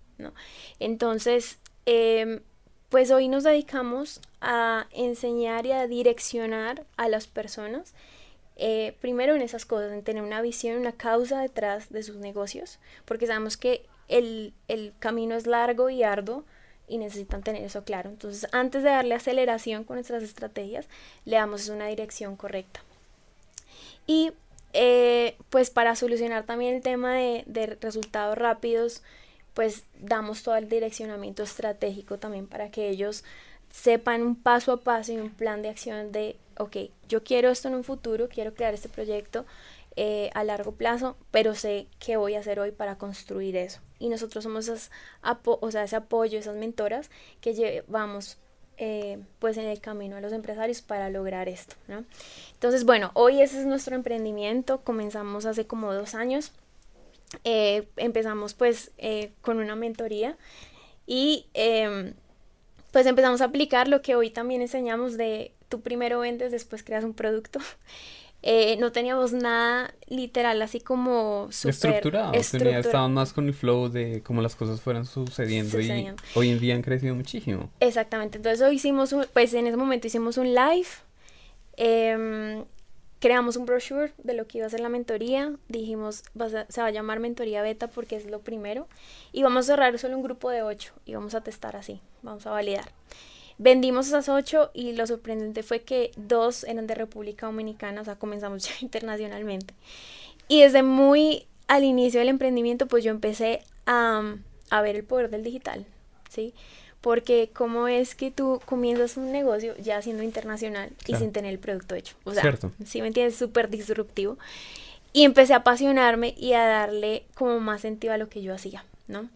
Entonces, 0.80 1.58
eh, 1.86 2.42
pues 2.90 3.12
hoy 3.12 3.28
nos 3.28 3.44
dedicamos 3.44 4.22
a 4.42 4.88
enseñar 4.92 5.66
y 5.66 5.72
a 5.72 5.88
direccionar 5.88 6.86
a 6.98 7.10
las 7.10 7.28
personas 7.28 7.94
eh, 8.58 8.96
primero 9.02 9.36
en 9.36 9.42
esas 9.42 9.66
cosas, 9.66 9.92
en 9.92 10.04
tener 10.04 10.24
una 10.24 10.42
visión, 10.42 10.80
una 10.80 10.94
causa 10.94 11.42
detrás 11.42 11.90
de 11.90 12.04
sus 12.04 12.16
negocios, 12.16 12.80
porque 13.04 13.28
sabemos 13.28 13.58
que 13.58 13.86
el, 14.08 14.54
el 14.70 14.94
camino 15.00 15.36
es 15.36 15.46
largo 15.46 15.90
y 15.90 16.04
arduo 16.04 16.46
y 16.88 16.98
necesitan 16.98 17.44
tener 17.44 17.64
eso 17.64 17.84
claro. 17.84 18.10
Entonces, 18.10 18.48
antes 18.54 18.84
de 18.84 18.90
darle 18.90 19.16
aceleración 19.16 19.84
con 19.84 19.96
nuestras 19.96 20.24
estrategias, 20.24 20.88
le 21.26 21.36
damos 21.36 21.68
una 21.68 21.88
dirección 21.88 22.36
correcta. 22.38 22.82
Y 24.08 24.32
eh, 24.74 25.36
pues 25.50 25.70
para 25.70 25.96
solucionar 25.96 26.46
también 26.46 26.76
el 26.76 26.82
tema 26.82 27.14
de 27.16 27.78
resultados 27.82 28.38
rápidos, 28.38 29.02
pues 29.56 29.86
damos 30.00 30.44
todo 30.44 30.56
el 30.58 30.70
direccionamiento 30.70 31.42
estratégico 31.42 32.20
también 32.20 32.46
para 32.46 32.70
que 32.70 32.90
ellos 32.90 33.24
sepan 33.72 34.22
un 34.22 34.36
paso 34.36 34.72
a 34.72 34.82
paso 34.82 35.14
y 35.14 35.18
un 35.18 35.32
plan 35.32 35.62
de 35.62 35.70
acción 35.70 36.12
de, 36.12 36.38
ok, 36.58 36.78
yo 37.10 37.24
quiero 37.24 37.50
esto 37.50 37.70
en 37.70 37.76
un 37.76 37.84
futuro, 37.84 38.30
quiero 38.30 38.54
crear 38.54 38.74
este 38.74 38.90
proyecto 38.90 39.46
eh, 39.96 40.30
a 40.34 40.44
largo 40.44 40.74
plazo, 40.74 41.16
pero 41.32 41.56
sé 41.56 41.88
qué 42.00 42.18
voy 42.18 42.36
a 42.36 42.40
hacer 42.40 42.60
hoy 42.60 42.72
para 42.72 42.98
construir 42.98 43.56
eso. 43.56 43.80
Y 43.98 44.10
nosotros 44.10 44.44
somos 44.44 44.68
esas 44.68 44.92
ese 45.84 45.96
apoyo, 45.96 46.38
esas 46.38 46.58
mentoras 46.58 47.10
que 47.40 47.54
llevamos 47.54 48.38
eh, 48.78 49.20
pues 49.40 49.56
en 49.56 49.68
el 49.68 49.80
camino 49.80 50.18
a 50.18 50.22
los 50.22 50.34
empresarios 50.34 50.82
para 50.82 51.10
lograr 51.10 51.48
esto. 51.48 51.76
Entonces, 52.54 52.84
bueno, 52.84 53.12
hoy 53.14 53.42
ese 53.42 53.62
es 53.62 53.66
nuestro 53.66 53.96
emprendimiento, 53.96 54.82
comenzamos 54.82 55.46
hace 55.46 55.66
como 55.66 55.94
dos 55.94 56.14
años, 56.14 56.52
eh, 57.44 57.88
empezamos 57.98 58.54
pues 58.54 58.92
con 59.42 59.58
una 59.58 59.76
mentoría 59.76 60.38
y 61.08 61.48
em, 61.54 62.14
pues 62.92 63.06
empezamos 63.06 63.42
a 63.42 63.46
aplicar 63.46 63.88
lo 63.88 64.02
que 64.02 64.16
hoy 64.16 64.30
también 64.30 64.62
enseñamos 64.62 65.18
de 65.18 65.52
tú 65.70 65.82
primero 65.82 66.20
vendes, 66.20 66.52
después 66.52 66.84
creas 66.84 67.04
un 67.04 67.14
producto. 67.14 67.60
Eh, 68.48 68.78
no 68.80 68.92
teníamos 68.92 69.34
nada 69.34 69.96
literal 70.08 70.62
así 70.62 70.80
como 70.80 71.48
super 71.50 71.74
estructurado, 71.74 72.34
estaban 72.34 73.12
más 73.12 73.34
con 73.34 73.48
el 73.48 73.56
flow 73.56 73.90
de 73.90 74.22
cómo 74.22 74.40
las 74.40 74.56
cosas 74.56 74.82
fueran 74.82 75.08
sucediendo, 75.08 75.82
y 75.82 76.14
hoy 76.36 76.50
en 76.50 76.60
día 76.60 76.76
han 76.76 76.84
crecido 76.84 77.16
muchísimo. 77.16 77.72
Exactamente, 77.80 78.38
entonces 78.38 78.62
hoy 78.62 78.76
hicimos, 78.76 79.16
pues 79.34 79.52
en 79.56 79.66
ese 79.66 79.78
momento 79.78 80.06
hicimos 80.06 80.38
un 80.38 80.54
live, 80.54 80.88
eh, 81.78 82.64
creamos 83.26 83.56
un 83.56 83.66
brochure 83.66 84.12
de 84.20 84.36
lo 84.36 84.46
que 84.46 84.60
iba 84.60 84.68
a 84.68 84.70
ser 84.70 84.82
la 84.82 84.90
mentoría. 84.90 85.52
Dijimos, 85.68 86.22
se 86.70 86.82
va 86.82 86.88
a 86.88 86.92
llamar 86.92 87.20
mentoría 87.20 87.64
beta 87.64 87.88
porque 87.88 88.16
es 88.16 88.30
lo 88.30 88.42
primero. 88.42 88.88
Y 89.32 89.42
vamos 89.42 89.66
a 89.66 89.74
cerrar 89.74 89.98
solo 89.98 90.16
un 90.16 90.22
grupo 90.22 90.52
de 90.52 90.62
ocho 90.62 90.94
y 91.08 91.16
vamos 91.16 91.34
a 91.34 91.42
testar 91.42 91.76
así, 91.76 92.02
vamos 92.22 92.46
a 92.46 92.52
validar. 92.52 92.88
Vendimos 93.58 94.06
esas 94.10 94.30
ocho 94.30 94.70
y 94.76 94.92
lo 94.92 95.08
sorprendente 95.08 95.64
fue 95.64 95.82
que 95.82 96.12
dos 96.18 96.66
eran 96.66 96.86
de 96.86 96.94
República 96.94 97.48
Dominicana, 97.48 98.02
o 98.02 98.06
sea, 98.06 98.16
comenzamos 98.16 98.62
ya 98.70 98.76
internacionalmente. 98.82 99.74
Y 100.48 100.62
desde 100.62 100.84
muy 100.84 101.48
al 101.68 101.84
inicio 101.84 102.20
del 102.20 102.30
emprendimiento, 102.30 102.86
pues 102.86 103.04
yo 103.04 103.10
empecé 103.10 103.64
a, 103.88 104.36
a 104.70 104.82
ver 104.84 104.98
el 104.98 105.04
poder 105.04 105.32
del 105.32 105.44
digital, 105.44 105.88
¿sí? 106.30 106.54
Porque 107.06 107.52
cómo 107.54 107.88
es 107.88 108.16
que 108.16 108.32
tú 108.32 108.60
comienzas 108.66 109.16
un 109.16 109.32
negocio 109.32 109.78
ya 109.78 110.02
siendo 110.02 110.24
internacional 110.24 110.90
y 111.06 111.14
sin 111.14 111.32
tener 111.32 111.52
el 111.52 111.60
producto 111.60 111.94
hecho. 111.94 112.16
O 112.24 112.34
sea, 112.34 112.58
si 112.84 113.00
me 113.00 113.10
entiendes, 113.10 113.36
súper 113.36 113.70
disruptivo. 113.70 114.40
Y 115.14 115.24
empecé 115.24 115.54
a 115.54 115.58
apasionarme 115.58 116.34
y 116.36 116.54
a 116.54 116.66
darle 116.66 117.28
como 117.36 117.60
más 117.60 117.82
sentido 117.82 118.12
a 118.12 118.18
lo 118.18 118.28
que 118.28 118.42
yo 118.42 118.56
hacía, 118.56 118.86
¿no? 119.08 119.30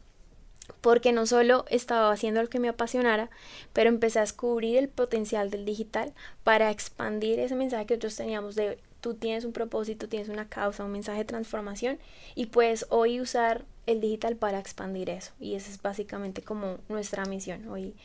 Porque 0.81 1.11
no 1.11 1.27
solo 1.27 1.65
estaba 1.69 2.11
haciendo 2.11 2.41
lo 2.41 2.49
que 2.49 2.57
me 2.57 2.69
apasionara, 2.69 3.29
pero 3.71 3.89
empecé 3.89 4.17
a 4.17 4.23
descubrir 4.23 4.75
el 4.75 4.89
potencial 4.89 5.51
del 5.51 5.63
digital 5.63 6.11
para 6.43 6.71
expandir 6.71 7.39
ese 7.39 7.53
mensaje 7.53 7.85
que 7.85 7.93
nosotros 7.93 8.15
teníamos 8.15 8.55
de 8.55 8.79
tú 8.99 9.13
tienes 9.13 9.45
un 9.45 9.53
propósito, 9.53 10.09
tienes 10.09 10.29
una 10.29 10.49
causa, 10.49 10.83
un 10.83 10.91
mensaje 10.91 11.19
de 11.19 11.25
transformación 11.25 11.99
y 12.33 12.47
puedes 12.47 12.87
hoy 12.89 13.21
usar 13.21 13.63
el 13.89 14.01
digital 14.01 14.35
para 14.35 14.59
expandir 14.59 15.09
eso. 15.09 15.31
Y 15.39 15.55
esa 15.55 15.71
es 15.71 15.81
básicamente 15.81 16.41
como 16.41 16.77
nuestra 16.89 17.25
misión 17.25 17.67
hoy, 17.67 17.95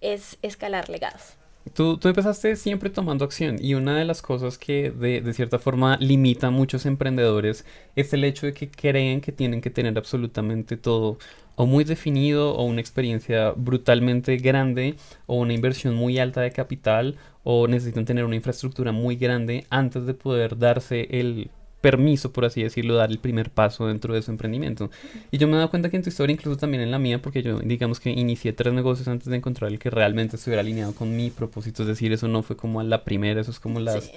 es 0.00 0.38
escalar 0.42 0.88
legados. 0.88 1.34
Tú, 1.72 1.96
tú, 1.96 2.08
empezaste 2.08 2.56
siempre 2.56 2.90
tomando 2.90 3.24
acción 3.24 3.56
y 3.58 3.72
una 3.72 3.96
de 3.96 4.04
las 4.04 4.20
cosas 4.20 4.58
que 4.58 4.90
de, 4.90 5.22
de, 5.22 5.32
cierta 5.32 5.58
forma 5.58 5.96
limita 5.98 6.48
a 6.48 6.50
muchos 6.50 6.84
emprendedores 6.84 7.64
es 7.96 8.12
el 8.12 8.22
hecho 8.24 8.44
de 8.44 8.52
que 8.52 8.70
creen 8.70 9.22
que 9.22 9.32
tienen 9.32 9.62
que 9.62 9.70
tener 9.70 9.96
absolutamente 9.96 10.76
todo 10.76 11.16
o 11.56 11.64
muy 11.64 11.84
definido 11.84 12.54
o 12.54 12.64
una 12.64 12.82
experiencia 12.82 13.52
brutalmente 13.56 14.36
grande 14.36 14.96
o 15.26 15.36
una 15.36 15.54
inversión 15.54 15.94
muy 15.94 16.18
alta 16.18 16.42
de 16.42 16.50
capital 16.52 17.16
o 17.44 17.66
necesitan 17.66 18.04
tener 18.04 18.24
una 18.24 18.36
infraestructura 18.36 18.92
muy 18.92 19.16
grande 19.16 19.66
antes 19.70 20.04
de 20.04 20.12
poder 20.12 20.58
darse 20.58 21.08
el 21.18 21.50
permiso, 21.84 22.32
por 22.32 22.46
así 22.46 22.62
decirlo, 22.62 22.94
dar 22.94 23.10
el 23.10 23.18
primer 23.18 23.50
paso 23.50 23.86
dentro 23.88 24.14
de 24.14 24.22
su 24.22 24.30
emprendimiento. 24.30 24.90
Y 25.30 25.36
yo 25.36 25.46
me 25.46 25.52
he 25.52 25.56
dado 25.56 25.68
cuenta 25.68 25.90
que 25.90 25.98
en 25.98 26.02
tu 26.02 26.08
historia, 26.08 26.32
incluso 26.32 26.56
también 26.56 26.82
en 26.82 26.90
la 26.90 26.98
mía, 26.98 27.20
porque 27.20 27.42
yo 27.42 27.58
digamos 27.58 28.00
que 28.00 28.08
inicié 28.08 28.54
tres 28.54 28.72
negocios 28.72 29.06
antes 29.06 29.28
de 29.28 29.36
encontrar 29.36 29.70
el 29.70 29.78
que 29.78 29.90
realmente 29.90 30.36
estuviera 30.36 30.62
alineado 30.62 30.94
con 30.94 31.14
mi 31.14 31.28
propósito, 31.28 31.82
es 31.82 31.88
decir, 31.88 32.10
eso 32.14 32.26
no 32.26 32.42
fue 32.42 32.56
como 32.56 32.80
a 32.80 32.84
la 32.84 33.04
primera, 33.04 33.38
eso 33.38 33.50
es 33.50 33.60
como 33.60 33.80
las, 33.80 34.10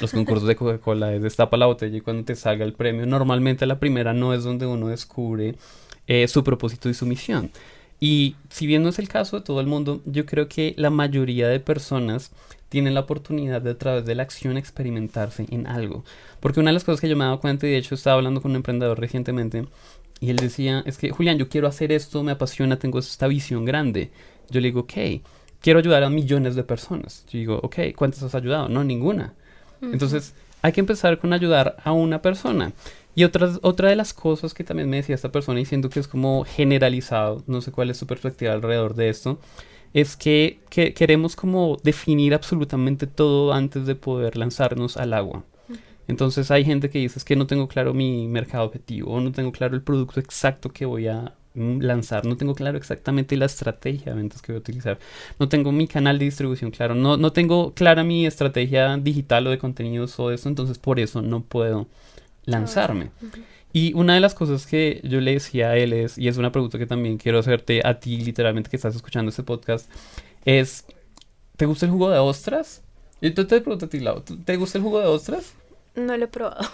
los 0.00 0.12
concursos 0.12 0.48
de 0.48 0.56
Coca-Cola, 0.56 1.12
es 1.12 1.20
destapa 1.20 1.58
la 1.58 1.66
botella 1.66 1.98
y 1.98 2.00
cuando 2.00 2.24
te 2.24 2.34
salga 2.36 2.64
el 2.64 2.72
premio, 2.72 3.04
normalmente 3.04 3.64
a 3.64 3.68
la 3.68 3.78
primera 3.78 4.14
no 4.14 4.32
es 4.32 4.42
donde 4.42 4.64
uno 4.64 4.88
descubre 4.88 5.56
eh, 6.06 6.26
su 6.26 6.42
propósito 6.42 6.88
y 6.88 6.94
su 6.94 7.04
misión. 7.04 7.50
Y 8.00 8.36
si 8.48 8.66
bien 8.66 8.82
no 8.82 8.88
es 8.88 8.98
el 8.98 9.08
caso 9.08 9.38
de 9.38 9.44
todo 9.44 9.60
el 9.60 9.66
mundo, 9.66 10.00
yo 10.06 10.24
creo 10.24 10.48
que 10.48 10.74
la 10.78 10.88
mayoría 10.90 11.48
de 11.48 11.60
personas 11.60 12.32
tienen 12.70 12.94
la 12.94 13.00
oportunidad 13.00 13.60
de 13.60 13.70
a 13.70 13.78
través 13.78 14.06
de 14.06 14.14
la 14.14 14.22
acción 14.22 14.56
experimentarse 14.56 15.46
en 15.50 15.66
algo. 15.66 16.04
Porque 16.40 16.60
una 16.60 16.70
de 16.70 16.74
las 16.74 16.84
cosas 16.84 17.00
que 17.00 17.08
yo 17.08 17.16
me 17.16 17.24
he 17.24 17.26
dado 17.26 17.40
cuenta, 17.40 17.66
y 17.66 17.70
de 17.70 17.76
hecho 17.76 17.94
estaba 17.94 18.16
hablando 18.16 18.40
con 18.40 18.52
un 18.52 18.56
emprendedor 18.56 18.98
recientemente, 18.98 19.66
y 20.20 20.30
él 20.30 20.36
decía, 20.36 20.82
es 20.86 20.96
que 20.96 21.10
Julián, 21.10 21.38
yo 21.38 21.48
quiero 21.48 21.66
hacer 21.66 21.92
esto, 21.92 22.22
me 22.22 22.32
apasiona, 22.32 22.78
tengo 22.78 22.98
esta 22.98 23.26
visión 23.26 23.64
grande. 23.64 24.10
Yo 24.50 24.60
le 24.60 24.68
digo, 24.68 24.80
ok, 24.80 24.92
quiero 25.60 25.78
ayudar 25.78 26.04
a 26.04 26.10
millones 26.10 26.54
de 26.54 26.62
personas. 26.62 27.24
Yo 27.30 27.38
digo, 27.38 27.60
ok, 27.62 27.78
¿cuántas 27.96 28.22
has 28.22 28.34
ayudado? 28.34 28.68
No, 28.68 28.84
ninguna. 28.84 29.34
Entonces, 29.82 30.34
hay 30.62 30.72
que 30.72 30.80
empezar 30.80 31.18
con 31.18 31.32
ayudar 31.32 31.76
a 31.82 31.92
una 31.92 32.20
persona. 32.20 32.72
Y 33.20 33.24
otra, 33.24 33.50
otra 33.60 33.90
de 33.90 33.96
las 33.96 34.14
cosas 34.14 34.54
que 34.54 34.64
también 34.64 34.88
me 34.88 34.96
decía 34.96 35.14
esta 35.14 35.30
persona, 35.30 35.60
y 35.60 35.66
siento 35.66 35.90
que 35.90 36.00
es 36.00 36.08
como 36.08 36.46
generalizado, 36.46 37.44
no 37.46 37.60
sé 37.60 37.70
cuál 37.70 37.90
es 37.90 37.98
su 37.98 38.06
perspectiva 38.06 38.54
alrededor 38.54 38.94
de 38.94 39.10
esto, 39.10 39.38
es 39.92 40.16
que, 40.16 40.60
queremos 40.70 41.36
como 41.36 41.76
definir 41.84 42.32
absolutamente 42.32 43.06
todo 43.06 43.52
antes 43.52 43.84
de 43.84 43.94
poder 43.94 44.38
lanzarnos 44.38 44.96
al 44.96 45.12
agua. 45.12 45.44
Entonces 46.08 46.50
hay 46.50 46.64
gente 46.64 46.88
que 46.88 46.98
dice 46.98 47.18
es 47.18 47.26
que 47.26 47.36
no 47.36 47.46
tengo 47.46 47.68
claro 47.68 47.92
mi 47.92 48.26
mercado 48.26 48.64
objetivo, 48.64 49.20
no 49.20 49.32
tengo 49.32 49.52
claro 49.52 49.74
el 49.74 49.82
producto 49.82 50.18
exacto 50.18 50.70
que 50.70 50.86
voy 50.86 51.08
a 51.08 51.34
mm, 51.52 51.80
lanzar, 51.82 52.24
no 52.24 52.38
tengo 52.38 52.54
claro 52.54 52.78
exactamente 52.78 53.36
la 53.36 53.44
estrategia 53.44 54.12
de 54.12 54.18
ventas 54.18 54.40
que 54.40 54.52
voy 54.52 54.60
a 54.60 54.60
utilizar, 54.60 54.98
no 55.38 55.46
tengo 55.50 55.72
mi 55.72 55.86
canal 55.86 56.18
de 56.18 56.24
distribución 56.24 56.70
claro, 56.70 56.94
no, 56.94 57.18
no 57.18 57.32
tengo 57.34 57.74
clara 57.74 58.02
mi 58.02 58.24
estrategia 58.24 58.96
digital 58.96 59.46
o 59.46 59.50
de 59.50 59.58
contenidos 59.58 60.18
o 60.18 60.30
eso, 60.30 60.48
entonces 60.48 60.78
por 60.78 60.98
eso 60.98 61.20
no 61.20 61.42
puedo 61.42 61.86
lanzarme. 62.44 63.10
Y 63.72 63.94
una 63.94 64.14
de 64.14 64.20
las 64.20 64.34
cosas 64.34 64.66
que 64.66 65.00
yo 65.04 65.20
le 65.20 65.32
decía 65.32 65.70
a 65.70 65.76
él 65.76 65.92
es, 65.92 66.18
y 66.18 66.28
es 66.28 66.36
una 66.36 66.50
pregunta 66.50 66.78
que 66.78 66.86
también 66.86 67.18
quiero 67.18 67.38
hacerte 67.38 67.82
a 67.84 68.00
ti 68.00 68.16
literalmente 68.18 68.68
que 68.68 68.76
estás 68.76 68.96
escuchando 68.96 69.30
este 69.30 69.42
podcast, 69.42 69.88
es, 70.44 70.86
¿te 71.56 71.66
gusta 71.66 71.86
el 71.86 71.92
jugo 71.92 72.10
de 72.10 72.18
ostras? 72.18 72.82
Y 73.20 73.30
tú 73.30 73.46
te 73.46 73.60
pregunto 73.60 73.86
a 73.86 73.88
ti, 73.88 74.00
Lau, 74.00 74.22
¿te 74.22 74.56
gusta 74.56 74.78
el 74.78 74.84
jugo 74.84 75.00
de 75.00 75.06
ostras? 75.06 75.54
No 75.94 76.16
lo 76.16 76.24
he 76.24 76.28
probado. 76.28 76.66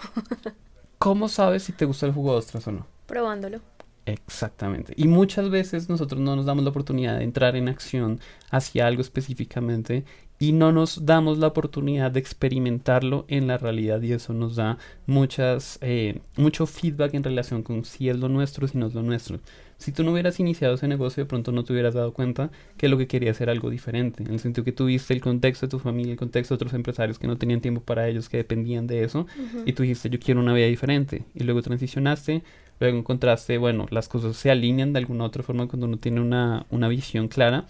¿Cómo 0.97 1.29
sabes 1.29 1.63
si 1.63 1.73
te 1.73 1.85
gusta 1.85 2.05
el 2.05 2.13
jugo 2.13 2.31
de 2.31 2.37
ostras 2.39 2.67
o 2.67 2.71
no? 2.71 2.87
Probándolo. 3.05 3.61
Exactamente. 4.05 4.93
Y 4.95 5.07
muchas 5.07 5.49
veces 5.49 5.89
nosotros 5.89 6.21
no 6.21 6.35
nos 6.35 6.45
damos 6.45 6.63
la 6.63 6.69
oportunidad 6.69 7.17
de 7.17 7.25
entrar 7.25 7.57
en 7.57 7.67
acción 7.67 8.21
hacia 8.49 8.87
algo 8.87 9.01
específicamente 9.01 10.05
y 10.39 10.51
no 10.51 10.71
nos 10.71 11.05
damos 11.05 11.39
la 11.39 11.47
oportunidad 11.47 12.11
de 12.11 12.19
experimentarlo 12.19 13.25
en 13.27 13.47
la 13.47 13.57
realidad 13.57 14.01
y 14.01 14.11
eso 14.11 14.33
nos 14.33 14.55
da 14.55 14.77
muchas, 15.07 15.79
eh, 15.81 16.19
mucho 16.35 16.67
feedback 16.67 17.15
en 17.15 17.23
relación 17.23 17.63
con 17.63 17.85
si 17.85 18.09
es 18.09 18.17
lo 18.17 18.29
nuestro, 18.29 18.67
si 18.67 18.77
no 18.77 18.87
es 18.87 18.93
lo 18.93 19.01
nuestro. 19.01 19.39
Si 19.77 19.91
tú 19.91 20.03
no 20.03 20.11
hubieras 20.11 20.39
iniciado 20.39 20.75
ese 20.75 20.87
negocio, 20.87 21.23
de 21.23 21.27
pronto 21.27 21.51
no 21.51 21.63
te 21.63 21.71
hubieras 21.71 21.93
dado 21.93 22.11
cuenta 22.11 22.49
que 22.77 22.89
lo 22.89 22.97
que 22.97 23.07
querías 23.07 23.39
era 23.41 23.51
algo 23.51 23.69
diferente, 23.69 24.23
en 24.23 24.31
el 24.31 24.39
sentido 24.39 24.65
que 24.65 24.71
tuviste 24.71 25.13
el 25.13 25.21
contexto 25.21 25.67
de 25.67 25.71
tu 25.71 25.79
familia, 25.79 26.13
el 26.13 26.17
contexto 26.17 26.53
de 26.53 26.55
otros 26.55 26.73
empresarios 26.73 27.19
que 27.19 27.27
no 27.27 27.37
tenían 27.37 27.61
tiempo 27.61 27.81
para 27.81 28.07
ellos, 28.07 28.27
que 28.27 28.37
dependían 28.37 28.87
de 28.87 29.03
eso, 29.03 29.27
y 29.65 29.73
tú 29.73 29.83
dijiste, 29.83 30.09
yo 30.09 30.19
quiero 30.19 30.39
una 30.39 30.53
vida 30.53 30.65
diferente, 30.65 31.25
y 31.35 31.43
luego 31.43 31.61
transicionaste, 31.61 32.41
luego 32.79 32.97
encontraste, 32.97 33.59
bueno, 33.59 33.85
las 33.91 34.07
cosas 34.07 34.35
se 34.35 34.49
alinean 34.49 34.93
de 34.93 34.99
alguna 34.99 35.25
otra 35.25 35.43
forma 35.43 35.67
cuando 35.67 35.85
uno 35.85 35.97
tiene 35.97 36.21
una, 36.21 36.65
una 36.71 36.87
visión 36.87 37.27
clara, 37.27 37.65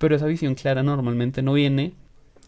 pero 0.00 0.16
esa 0.16 0.26
visión 0.26 0.56
clara 0.56 0.82
normalmente 0.82 1.40
no 1.40 1.52
viene 1.52 1.92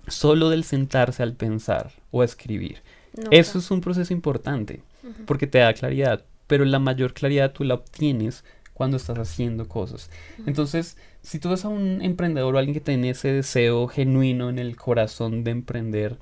solo 0.06 0.50
del 0.50 0.64
sentarse 0.64 1.22
al 1.22 1.34
pensar 1.34 1.92
o 2.10 2.22
a 2.22 2.24
escribir. 2.24 2.82
Eso 3.30 3.58
es 3.58 3.70
un 3.70 3.80
proceso 3.80 4.12
importante 4.12 4.82
porque 5.26 5.46
te 5.46 5.58
da 5.58 5.72
claridad, 5.72 6.24
pero 6.46 6.64
la 6.64 6.78
mayor 6.78 7.14
claridad 7.14 7.52
tú 7.52 7.64
la 7.64 7.74
obtienes 7.74 8.44
cuando 8.74 8.98
estás 8.98 9.18
haciendo 9.18 9.68
cosas. 9.68 10.10
Entonces, 10.46 10.98
si 11.22 11.38
tú 11.38 11.48
ves 11.48 11.64
a 11.64 11.68
un 11.68 12.02
emprendedor 12.02 12.54
o 12.54 12.58
alguien 12.58 12.74
que 12.74 12.80
tiene 12.80 13.10
ese 13.10 13.32
deseo 13.32 13.88
genuino 13.88 14.50
en 14.50 14.58
el 14.58 14.76
corazón 14.76 15.44
de 15.44 15.52
emprender, 15.52 16.18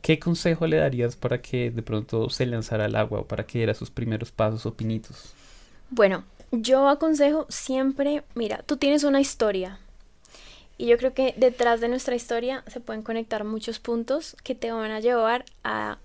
¿qué 0.00 0.18
consejo 0.18 0.66
le 0.66 0.78
darías 0.78 1.16
para 1.16 1.42
que 1.42 1.70
de 1.70 1.82
pronto 1.82 2.30
se 2.30 2.46
lanzara 2.46 2.86
al 2.86 2.96
agua 2.96 3.20
o 3.20 3.26
para 3.26 3.44
que 3.44 3.58
diera 3.58 3.74
sus 3.74 3.90
primeros 3.90 4.32
pasos 4.32 4.64
o 4.64 4.74
pinitos? 4.74 5.34
Bueno, 5.90 6.24
yo 6.50 6.88
aconsejo 6.88 7.46
siempre, 7.50 8.24
mira, 8.34 8.62
tú 8.64 8.78
tienes 8.78 9.04
una 9.04 9.20
historia, 9.20 9.78
y 10.82 10.86
yo 10.86 10.98
creo 10.98 11.14
que 11.14 11.32
detrás 11.36 11.80
de 11.80 11.86
nuestra 11.86 12.16
historia 12.16 12.64
se 12.66 12.80
pueden 12.80 13.02
conectar 13.02 13.44
muchos 13.44 13.78
puntos 13.78 14.34
que 14.42 14.56
te 14.56 14.72
van 14.72 14.90
a 14.90 14.98
llevar 14.98 15.44
a 15.62 15.98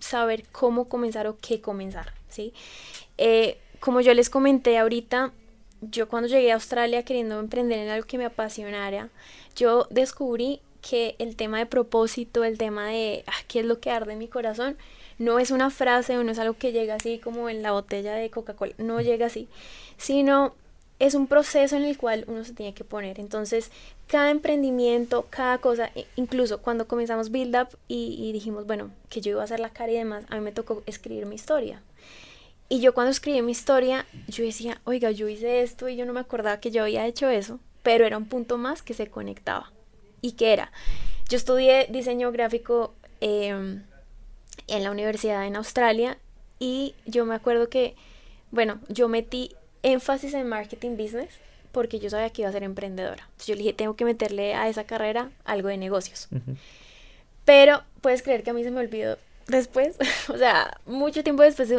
saber 0.00 0.44
cómo 0.52 0.86
comenzar 0.86 1.26
o 1.26 1.38
qué 1.40 1.62
comenzar, 1.62 2.12
¿sí? 2.28 2.52
Eh, 3.16 3.56
como 3.80 4.02
yo 4.02 4.12
les 4.12 4.28
comenté 4.28 4.76
ahorita, 4.76 5.32
yo 5.80 6.08
cuando 6.08 6.28
llegué 6.28 6.52
a 6.52 6.56
Australia 6.56 7.04
queriendo 7.04 7.40
emprender 7.40 7.78
en 7.78 7.88
algo 7.88 8.06
que 8.06 8.18
me 8.18 8.26
apasionara, 8.26 9.08
yo 9.56 9.86
descubrí 9.88 10.60
que 10.82 11.16
el 11.18 11.34
tema 11.34 11.56
de 11.56 11.64
propósito, 11.64 12.44
el 12.44 12.58
tema 12.58 12.88
de 12.88 13.24
ah, 13.28 13.44
qué 13.48 13.60
es 13.60 13.64
lo 13.64 13.80
que 13.80 13.90
arde 13.90 14.12
en 14.12 14.18
mi 14.18 14.28
corazón, 14.28 14.76
no 15.18 15.38
es 15.38 15.50
una 15.50 15.70
frase 15.70 16.18
o 16.18 16.22
no 16.22 16.32
es 16.32 16.38
algo 16.38 16.52
que 16.52 16.72
llega 16.72 16.96
así 16.96 17.18
como 17.18 17.48
en 17.48 17.62
la 17.62 17.72
botella 17.72 18.12
de 18.12 18.28
Coca-Cola, 18.28 18.74
no 18.76 19.00
llega 19.00 19.24
así, 19.24 19.48
sino 19.96 20.52
es 20.98 21.14
un 21.14 21.26
proceso 21.26 21.76
en 21.76 21.84
el 21.84 21.96
cual 21.96 22.24
uno 22.26 22.44
se 22.44 22.52
tiene 22.52 22.74
que 22.74 22.84
poner. 22.84 23.20
Entonces, 23.20 23.70
cada 24.06 24.30
emprendimiento, 24.30 25.26
cada 25.30 25.58
cosa, 25.58 25.90
e, 25.94 26.06
incluso 26.16 26.60
cuando 26.60 26.88
comenzamos 26.88 27.30
Build 27.30 27.56
Up 27.56 27.78
y, 27.86 28.32
dijimos, 28.32 28.66
bueno, 28.66 28.90
que 29.08 29.20
yo 29.20 29.32
iba 29.32 29.40
a 29.40 29.44
hacer 29.44 29.60
la 29.60 29.70
cara 29.70 29.92
y 29.92 29.96
demás, 29.96 30.24
a 30.28 30.34
mí 30.34 30.40
me 30.40 30.52
tocó 30.52 30.82
escribir 30.86 31.26
mi 31.26 31.36
historia. 31.36 31.82
Y 32.68 32.80
yo 32.80 32.92
cuando 32.92 33.10
escribí 33.10 33.40
mi 33.42 33.52
historia, 33.52 34.06
yo 34.26 34.44
decía, 34.44 34.80
oiga, 34.84 35.10
yo 35.10 35.28
hice 35.28 35.62
esto 35.62 35.88
y 35.88 35.96
yo 35.96 36.04
no 36.04 36.12
me 36.12 36.20
acordaba 36.20 36.60
que 36.60 36.70
yo 36.70 36.82
había 36.82 37.06
hecho 37.06 37.28
eso, 37.28 37.60
pero 37.82 38.04
era 38.04 38.18
un 38.18 38.26
punto 38.26 38.58
más 38.58 38.82
que 38.82 38.92
se 38.92 39.06
conectaba. 39.06 39.72
¿Y 40.20 40.32
qué 40.32 40.52
era? 40.52 40.72
Yo 41.28 41.36
estudié 41.36 41.86
diseño 41.88 42.32
gráfico 42.32 42.92
em, 43.20 43.84
en 44.66 44.84
la 44.84 44.90
universidad 44.90 45.46
en 45.46 45.56
Australia 45.56 46.18
y 46.58 46.94
yo 47.06 47.24
me 47.24 47.34
acuerdo 47.34 47.70
que, 47.70 47.94
bueno, 48.50 48.80
yo 48.88 49.08
metí 49.08 49.54
énfasis 49.82 50.34
en 50.34 50.48
marketing 50.48 50.96
business 50.96 51.30
porque 51.72 51.98
yo 51.98 52.10
sabía 52.10 52.30
que 52.30 52.42
iba 52.42 52.48
a 52.48 52.52
ser 52.52 52.62
emprendedora. 52.62 53.22
Entonces 53.24 53.46
yo 53.46 53.54
le 53.54 53.62
dije, 53.62 53.72
tengo 53.72 53.94
que 53.94 54.04
meterle 54.04 54.54
a 54.54 54.68
esa 54.68 54.84
carrera 54.84 55.30
algo 55.44 55.68
de 55.68 55.76
negocios. 55.76 56.28
Pero 57.44 57.82
puedes 58.00 58.22
creer 58.22 58.42
que 58.42 58.50
a 58.50 58.52
mí 58.52 58.64
se 58.64 58.70
me 58.70 58.80
olvidó 58.80 59.16
después, 59.46 59.96
o 60.28 60.36
sea, 60.36 60.78
mucho 60.86 61.22
tiempo 61.22 61.42
después. 61.42 61.72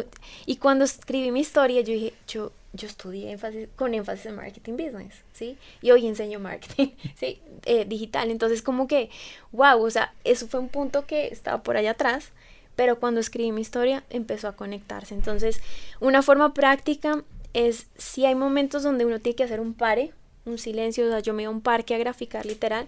y 0.46 0.56
cuando 0.56 0.84
escribí 0.84 1.30
mi 1.30 1.40
historia, 1.40 1.80
yo 1.80 1.92
dije, 1.92 2.14
yo, 2.28 2.52
yo 2.72 2.86
estudié 2.86 3.30
énfasis, 3.30 3.68
con 3.76 3.94
énfasis 3.94 4.26
en 4.26 4.36
marketing 4.36 4.72
business, 4.72 5.14
¿sí? 5.32 5.56
Y 5.80 5.90
hoy 5.90 6.06
enseño 6.06 6.40
marketing, 6.40 6.88
¿sí? 7.16 7.40
Eh, 7.64 7.84
digital. 7.84 8.30
Entonces, 8.30 8.62
como 8.62 8.86
que, 8.86 9.10
wow, 9.52 9.82
o 9.82 9.90
sea, 9.90 10.12
eso 10.24 10.46
fue 10.48 10.60
un 10.60 10.68
punto 10.68 11.06
que 11.06 11.28
estaba 11.28 11.62
por 11.62 11.76
allá 11.76 11.92
atrás, 11.92 12.30
pero 12.76 12.98
cuando 12.98 13.20
escribí 13.20 13.52
mi 13.52 13.60
historia 13.60 14.04
empezó 14.10 14.48
a 14.48 14.56
conectarse. 14.56 15.14
Entonces, 15.14 15.60
una 16.00 16.22
forma 16.22 16.54
práctica 16.54 17.22
es 17.54 17.88
si 17.96 18.26
hay 18.26 18.34
momentos 18.34 18.82
donde 18.82 19.04
uno 19.04 19.20
tiene 19.20 19.36
que 19.36 19.44
hacer 19.44 19.60
un 19.60 19.74
pare, 19.74 20.12
un 20.44 20.58
silencio, 20.58 21.06
o 21.06 21.10
sea, 21.10 21.20
yo 21.20 21.32
me 21.32 21.42
voy 21.42 21.46
a 21.46 21.50
un 21.50 21.60
parque 21.60 21.94
a 21.94 21.98
graficar 21.98 22.46
literal, 22.46 22.86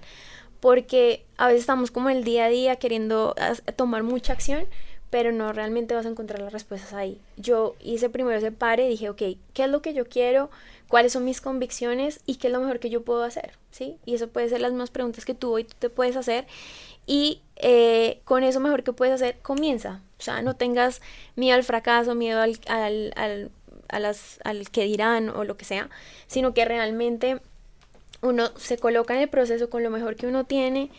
porque 0.61 1.25
a 1.37 1.48
veces 1.48 1.62
estamos 1.62 1.90
como 1.90 2.09
el 2.09 2.25
día 2.25 2.46
a 2.46 2.48
día 2.48 2.77
queriendo 2.77 3.35
tomar 3.77 4.03
mucha 4.03 4.33
acción, 4.33 4.66
pero 5.11 5.31
no 5.31 5.53
realmente 5.53 5.94
vas 5.94 6.07
a 6.07 6.09
encontrar 6.09 6.40
las 6.40 6.53
respuestas 6.53 6.94
ahí. 6.94 7.20
Yo 7.37 7.75
hice 7.81 8.09
primero 8.09 8.38
ese 8.38 8.53
pare 8.53 8.88
dije, 8.88 9.11
ok, 9.11 9.22
¿qué 9.53 9.64
es 9.64 9.68
lo 9.68 9.83
que 9.83 9.92
yo 9.92 10.07
quiero? 10.07 10.51
¿Cuáles 10.88 11.12
son 11.12 11.25
mis 11.25 11.40
convicciones? 11.40 12.20
¿Y 12.25 12.37
qué 12.37 12.46
es 12.46 12.53
lo 12.53 12.61
mejor 12.61 12.79
que 12.79 12.88
yo 12.88 13.03
puedo 13.03 13.22
hacer? 13.22 13.53
¿Sí? 13.70 13.98
Y 14.07 14.14
eso 14.14 14.29
puede 14.29 14.48
ser 14.48 14.61
las 14.61 14.72
mismas 14.72 14.90
preguntas 14.90 15.25
que 15.25 15.35
tú 15.35 15.53
hoy 15.53 15.64
tú 15.64 15.75
te 15.79 15.90
puedes 15.90 16.16
hacer. 16.16 16.46
Y 17.07 17.42
eh, 17.57 18.20
con 18.25 18.42
eso 18.42 18.61
mejor 18.61 18.85
que 18.85 18.92
puedes 18.92 19.14
hacer, 19.14 19.38
comienza. 19.42 20.01
O 20.18 20.22
sea, 20.22 20.40
no 20.40 20.57
tengas 20.57 21.03
miedo 21.37 21.57
al 21.57 21.64
fracaso, 21.64 22.14
miedo 22.14 22.40
al 22.40 23.51
a 23.92 24.00
las, 24.00 24.40
al 24.42 24.68
que 24.70 24.85
dirán 24.85 25.28
o 25.28 25.44
lo 25.44 25.57
que 25.57 25.64
sea, 25.64 25.88
sino 26.26 26.55
que 26.55 26.64
realmente 26.64 27.40
uno 28.22 28.50
se 28.57 28.78
coloca 28.78 29.14
en 29.14 29.20
el 29.20 29.28
proceso 29.28 29.70
con 29.70 29.83
lo 29.83 29.90
mejor 29.90 30.16
que 30.16 30.26
uno 30.26 30.44
tiene, 30.44 30.90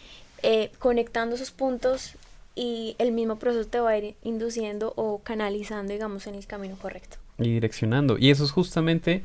eh, 0.44 0.72
conectando 0.80 1.36
esos 1.36 1.52
puntos 1.52 2.14
y 2.56 2.96
el 3.00 3.12
mismo 3.12 3.38
proceso 3.38 3.68
te 3.68 3.80
va 3.80 3.92
a 3.92 3.98
ir 3.98 4.16
induciendo 4.24 4.94
o 4.96 5.20
canalizando, 5.24 5.92
digamos, 5.92 6.28
en 6.28 6.36
el 6.36 6.46
camino 6.46 6.78
correcto. 6.82 7.18
Y 7.40 7.54
direccionando. 7.54 8.18
Y 8.18 8.30
eso 8.30 8.44
es 8.44 8.52
justamente 8.52 9.24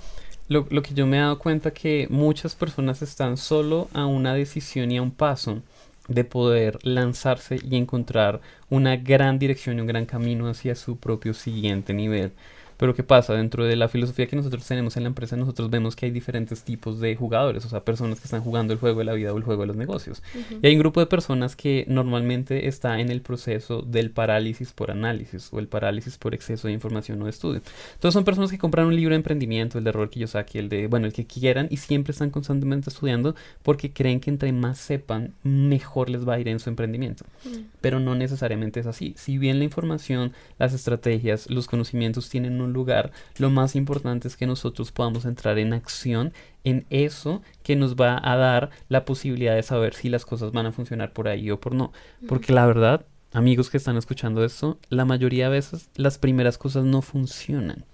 lo, 0.48 0.66
lo 0.70 0.82
que 0.82 0.94
yo 0.94 1.06
me 1.06 1.18
he 1.18 1.20
dado 1.20 1.38
cuenta 1.38 1.72
que 1.72 2.06
muchas 2.08 2.54
personas 2.54 3.02
están 3.02 3.36
solo 3.36 3.88
a 3.92 4.06
una 4.06 4.32
decisión 4.34 4.90
y 4.90 4.96
a 4.96 5.02
un 5.02 5.10
paso 5.10 5.62
de 6.08 6.24
poder 6.24 6.78
lanzarse 6.82 7.58
y 7.62 7.76
encontrar 7.76 8.40
una 8.70 8.96
gran 8.96 9.38
dirección 9.38 9.76
y 9.76 9.82
un 9.82 9.86
gran 9.86 10.06
camino 10.06 10.48
hacia 10.48 10.74
su 10.74 10.96
propio 10.96 11.34
siguiente 11.34 11.92
nivel. 11.92 12.32
Pero 12.78 12.94
¿qué 12.94 13.02
pasa? 13.02 13.34
Dentro 13.34 13.64
de 13.64 13.76
la 13.76 13.88
filosofía 13.88 14.26
que 14.26 14.36
nosotros 14.36 14.66
tenemos 14.66 14.96
en 14.96 15.02
la 15.02 15.08
empresa, 15.08 15.36
nosotros 15.36 15.68
vemos 15.68 15.96
que 15.96 16.06
hay 16.06 16.12
diferentes 16.12 16.62
tipos 16.62 17.00
de 17.00 17.16
jugadores, 17.16 17.64
o 17.66 17.68
sea, 17.68 17.84
personas 17.84 18.20
que 18.20 18.24
están 18.24 18.40
jugando 18.40 18.72
el 18.72 18.78
juego 18.78 19.00
de 19.00 19.04
la 19.04 19.12
vida 19.12 19.32
o 19.32 19.36
el 19.36 19.42
juego 19.42 19.62
de 19.62 19.66
los 19.66 19.76
negocios. 19.76 20.22
Y 20.62 20.66
hay 20.66 20.74
un 20.74 20.78
grupo 20.78 21.00
de 21.00 21.06
personas 21.06 21.56
que 21.56 21.84
normalmente 21.88 22.68
está 22.68 23.00
en 23.00 23.10
el 23.10 23.20
proceso 23.20 23.82
del 23.82 24.10
parálisis 24.10 24.72
por 24.72 24.90
análisis 24.90 25.48
o 25.52 25.58
el 25.58 25.66
parálisis 25.66 26.18
por 26.18 26.34
exceso 26.34 26.68
de 26.68 26.74
información 26.74 27.20
o 27.20 27.24
de 27.24 27.30
estudio. 27.30 27.62
Entonces 27.94 28.14
son 28.14 28.24
personas 28.24 28.50
que 28.50 28.58
compran 28.58 28.86
un 28.86 28.94
libro 28.94 29.10
de 29.12 29.16
emprendimiento, 29.16 29.78
el 29.78 29.84
de 29.84 29.92
Robert 29.92 30.12
Kiyosaki, 30.12 30.58
el 30.58 30.68
de, 30.68 30.86
bueno, 30.86 31.06
el 31.06 31.12
que 31.12 31.26
quieran 31.26 31.66
y 31.70 31.78
siempre 31.78 32.12
están 32.12 32.30
constantemente 32.30 32.90
estudiando 32.90 33.34
porque 33.64 33.92
creen 33.92 34.20
que 34.20 34.30
entre 34.30 34.52
más 34.52 34.78
sepan, 34.78 35.34
mejor 35.42 36.10
les 36.10 36.26
va 36.26 36.34
a 36.34 36.40
ir 36.40 36.46
en 36.46 36.60
su 36.60 36.70
emprendimiento. 36.70 37.24
Pero 37.80 37.98
no 37.98 38.14
necesariamente 38.14 38.80
es 38.80 38.86
así. 38.86 39.14
Si 39.16 39.36
bien 39.36 39.58
la 39.58 39.64
información, 39.64 40.32
las 40.58 40.74
estrategias, 40.74 41.50
los 41.50 41.66
conocimientos 41.66 42.28
tienen 42.28 42.60
un 42.60 42.67
lugar, 42.72 43.12
lo 43.38 43.50
más 43.50 43.76
importante 43.76 44.28
es 44.28 44.36
que 44.36 44.46
nosotros 44.46 44.92
podamos 44.92 45.24
entrar 45.24 45.58
en 45.58 45.72
acción 45.72 46.32
en 46.64 46.86
eso 46.90 47.42
que 47.62 47.76
nos 47.76 47.96
va 47.96 48.20
a 48.22 48.36
dar 48.36 48.70
la 48.88 49.04
posibilidad 49.04 49.54
de 49.54 49.62
saber 49.62 49.94
si 49.94 50.08
las 50.08 50.24
cosas 50.24 50.52
van 50.52 50.66
a 50.66 50.72
funcionar 50.72 51.12
por 51.12 51.28
ahí 51.28 51.50
o 51.50 51.60
por 51.60 51.74
no. 51.74 51.92
Porque 52.28 52.52
la 52.52 52.66
verdad, 52.66 53.06
amigos 53.32 53.70
que 53.70 53.76
están 53.76 53.96
escuchando 53.96 54.44
esto, 54.44 54.78
la 54.88 55.04
mayoría 55.04 55.46
de 55.46 55.56
veces 55.56 55.90
las 55.96 56.18
primeras 56.18 56.58
cosas 56.58 56.84
no 56.84 57.02
funcionan. 57.02 57.84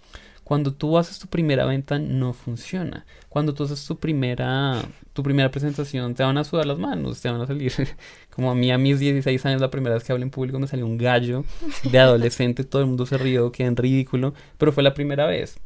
Cuando 0.45 0.75
tú 0.75 0.99
haces 0.99 1.19
tu 1.19 1.27
primera 1.27 1.65
venta 1.65 1.99
no 1.99 2.35
funciona. 2.35 3.07
Cuando 3.31 3.55
tú 3.55 3.65
haces 3.65 3.85
tu 3.87 3.99
primera, 3.99 4.83
tu 5.15 5.23
primera 5.23 5.51
presentación 5.51 6.15
te 6.15 6.23
van 6.23 6.37
a 6.37 6.45
sudar 6.45 6.67
las 6.67 6.79
manos, 6.79 7.21
te 7.21 7.31
van 7.31 7.41
a 7.41 7.47
salir. 7.47 7.73
Como 8.31 8.51
a 8.51 8.55
mí 8.55 8.71
a 8.71 8.79
mis 8.79 9.01
16 9.01 9.45
años 9.47 9.61
la 9.61 9.71
primera 9.71 9.95
vez 9.95 10.05
que 10.05 10.13
hablé 10.13 10.25
en 10.25 10.31
público 10.31 10.59
me 10.59 10.67
salió 10.67 10.87
un 10.87 10.99
gallo 10.99 11.45
de 11.91 11.99
adolescente, 11.99 12.65
todo 12.65 12.83
el 12.83 12.89
mundo 12.89 13.07
se 13.07 13.17
rió, 13.17 13.51
quedé 13.53 13.69
en 13.69 13.77
ridículo, 13.77 14.35
pero 14.59 14.71
fue 14.71 14.83
la 14.83 14.93
primera 14.93 15.27
vez. 15.27 15.59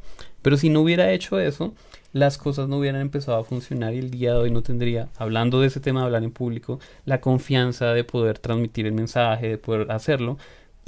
Pero 0.43 0.57
si 0.57 0.71
no 0.71 0.81
hubiera 0.81 1.13
hecho 1.13 1.41
eso, 1.41 1.75
las 2.13 2.39
cosas 2.39 2.69
no 2.69 2.79
hubieran 2.79 3.01
empezado 3.01 3.39
a 3.39 3.45
funcionar 3.45 3.95
y 3.95 3.99
el 3.99 4.11
día 4.11 4.33
de 4.33 4.39
hoy 4.39 4.51
no 4.51 4.63
tendría, 4.63 5.09
hablando 5.19 5.61
de 5.61 5.67
ese 5.67 5.81
tema 5.81 6.01
de 6.01 6.07
hablar 6.07 6.23
en 6.23 6.31
público, 6.31 6.79
la 7.05 7.21
confianza 7.21 7.93
de 7.93 8.05
poder 8.05 8.39
transmitir 8.39 8.87
el 8.87 8.93
mensaje, 8.93 9.49
de 9.49 9.59
poder 9.59 9.91
hacerlo, 9.91 10.39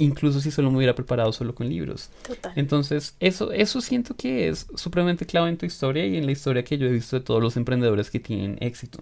incluso 0.03 0.39
si 0.41 0.51
solo 0.51 0.71
me 0.71 0.77
hubiera 0.77 0.95
preparado 0.95 1.31
solo 1.31 1.55
con 1.55 1.69
libros. 1.69 2.09
Total. 2.27 2.53
Entonces, 2.55 3.15
eso, 3.19 3.51
eso 3.51 3.81
siento 3.81 4.15
que 4.15 4.49
es 4.49 4.67
supremamente 4.75 5.25
clave 5.25 5.49
en 5.49 5.57
tu 5.57 5.65
historia 5.65 6.05
y 6.05 6.17
en 6.17 6.25
la 6.25 6.31
historia 6.31 6.63
que 6.63 6.77
yo 6.77 6.87
he 6.87 6.91
visto 6.91 7.17
de 7.17 7.23
todos 7.23 7.41
los 7.41 7.57
emprendedores 7.57 8.09
que 8.09 8.19
tienen 8.19 8.57
éxito. 8.59 8.99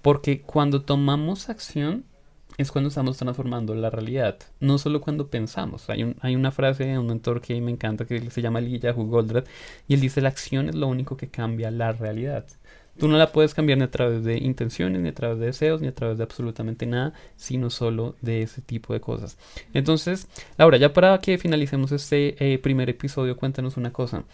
Porque 0.00 0.40
cuando 0.42 0.82
tomamos 0.82 1.48
acción 1.48 2.04
es 2.58 2.70
cuando 2.70 2.88
estamos 2.88 3.16
transformando 3.16 3.74
la 3.74 3.90
realidad, 3.90 4.38
no 4.60 4.78
solo 4.78 5.00
cuando 5.00 5.28
pensamos. 5.28 5.88
Hay, 5.88 6.02
un, 6.02 6.16
hay 6.20 6.36
una 6.36 6.50
frase 6.50 6.84
de 6.84 6.98
un 6.98 7.06
mentor 7.06 7.40
que 7.40 7.60
me 7.60 7.70
encanta 7.70 8.04
que 8.04 8.30
se 8.30 8.42
llama 8.42 8.60
Lee 8.60 8.78
Yahoo 8.78 9.06
Goldratt 9.06 9.48
y 9.88 9.94
él 9.94 10.00
dice 10.00 10.20
la 10.20 10.28
acción 10.28 10.68
es 10.68 10.74
lo 10.74 10.86
único 10.86 11.16
que 11.16 11.28
cambia 11.28 11.70
la 11.70 11.92
realidad. 11.92 12.46
Tú 12.98 13.08
no 13.08 13.16
la 13.16 13.32
puedes 13.32 13.54
cambiar 13.54 13.78
ni 13.78 13.84
a 13.84 13.90
través 13.90 14.22
de 14.22 14.36
intenciones, 14.38 15.00
ni 15.00 15.08
a 15.08 15.14
través 15.14 15.38
de 15.38 15.46
deseos, 15.46 15.80
ni 15.80 15.88
a 15.88 15.94
través 15.94 16.18
de 16.18 16.24
absolutamente 16.24 16.86
nada, 16.86 17.14
sino 17.36 17.70
solo 17.70 18.16
de 18.20 18.42
ese 18.42 18.60
tipo 18.60 18.92
de 18.92 19.00
cosas. 19.00 19.38
Entonces, 19.72 20.28
Laura, 20.58 20.76
ya 20.76 20.92
para 20.92 21.18
que 21.18 21.38
finalicemos 21.38 21.90
este 21.92 22.36
eh, 22.38 22.58
primer 22.58 22.90
episodio, 22.90 23.36
cuéntanos 23.36 23.76
una 23.76 23.92
cosa. 23.92 24.24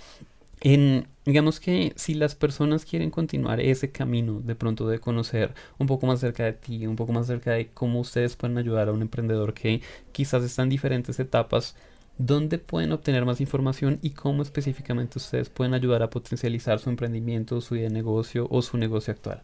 En, 0.60 1.06
digamos 1.24 1.60
que 1.60 1.92
si 1.94 2.14
las 2.14 2.34
personas 2.34 2.84
quieren 2.84 3.10
continuar 3.10 3.60
ese 3.60 3.92
camino 3.92 4.40
de 4.40 4.56
pronto 4.56 4.88
de 4.88 4.98
conocer 4.98 5.54
un 5.78 5.86
poco 5.86 6.06
más 6.06 6.18
cerca 6.18 6.44
de 6.44 6.52
ti, 6.52 6.84
un 6.86 6.96
poco 6.96 7.12
más 7.12 7.28
cerca 7.28 7.52
de 7.52 7.68
cómo 7.68 8.00
ustedes 8.00 8.34
pueden 8.34 8.58
ayudar 8.58 8.88
a 8.88 8.92
un 8.92 9.02
emprendedor 9.02 9.54
que 9.54 9.82
quizás 10.10 10.42
está 10.42 10.62
en 10.64 10.68
diferentes 10.68 11.20
etapas, 11.20 11.76
dónde 12.18 12.58
pueden 12.58 12.92
obtener 12.92 13.24
más 13.24 13.40
información 13.40 13.98
y 14.02 14.10
cómo 14.10 14.42
específicamente 14.42 15.18
ustedes 15.18 15.48
pueden 15.48 15.74
ayudar 15.74 16.02
a 16.02 16.10
potencializar 16.10 16.78
su 16.80 16.90
emprendimiento, 16.90 17.60
su 17.60 17.76
idea 17.76 17.88
de 17.88 17.94
negocio 17.94 18.46
o 18.50 18.60
su 18.60 18.76
negocio 18.76 19.12
actual. 19.12 19.42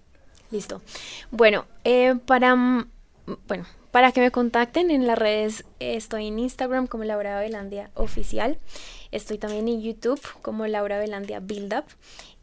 Listo. 0.51 0.83
Bueno, 1.31 1.65
eh, 1.85 2.15
para, 2.27 2.55
bueno, 3.49 3.65
para 3.95 4.11
que 4.11 4.21
me 4.21 4.33
contacten 4.33 4.91
en 4.91 5.07
las 5.07 5.17
redes, 5.17 5.65
estoy 5.79 6.27
en 6.27 6.41
Instagram 6.41 6.89
como 6.89 7.05
Laura 7.05 7.39
Velandia 7.39 7.91
Oficial. 7.95 8.59
Estoy 9.13 9.39
también 9.39 9.69
en 9.69 9.83
YouTube 9.83 10.21
como 10.43 10.67
Laura 10.67 10.99
Velandia 10.99 11.39
Build 11.39 11.73
Up. 11.73 11.85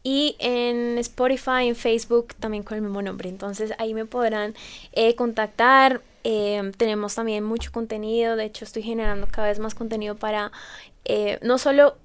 Y 0.02 0.34
en 0.38 0.96
Spotify, 0.96 1.68
en 1.68 1.76
Facebook 1.76 2.34
también 2.40 2.62
con 2.62 2.76
el 2.76 2.82
mismo 2.82 3.02
nombre. 3.02 3.28
Entonces 3.28 3.74
ahí 3.76 3.92
me 3.92 4.06
podrán 4.06 4.54
eh, 4.94 5.14
contactar, 5.14 6.00
Em, 6.24 6.72
tenemos 6.72 7.16
también 7.16 7.42
mucho 7.42 7.72
contenido, 7.72 8.36
de 8.36 8.44
hecho 8.44 8.64
estoy 8.64 8.82
generando 8.82 9.26
cada 9.28 9.48
vez 9.48 9.58
más 9.58 9.74
contenido 9.74 10.14
para 10.14 10.52
eh, 11.04 11.40
no 11.42 11.58
solo 11.58 11.96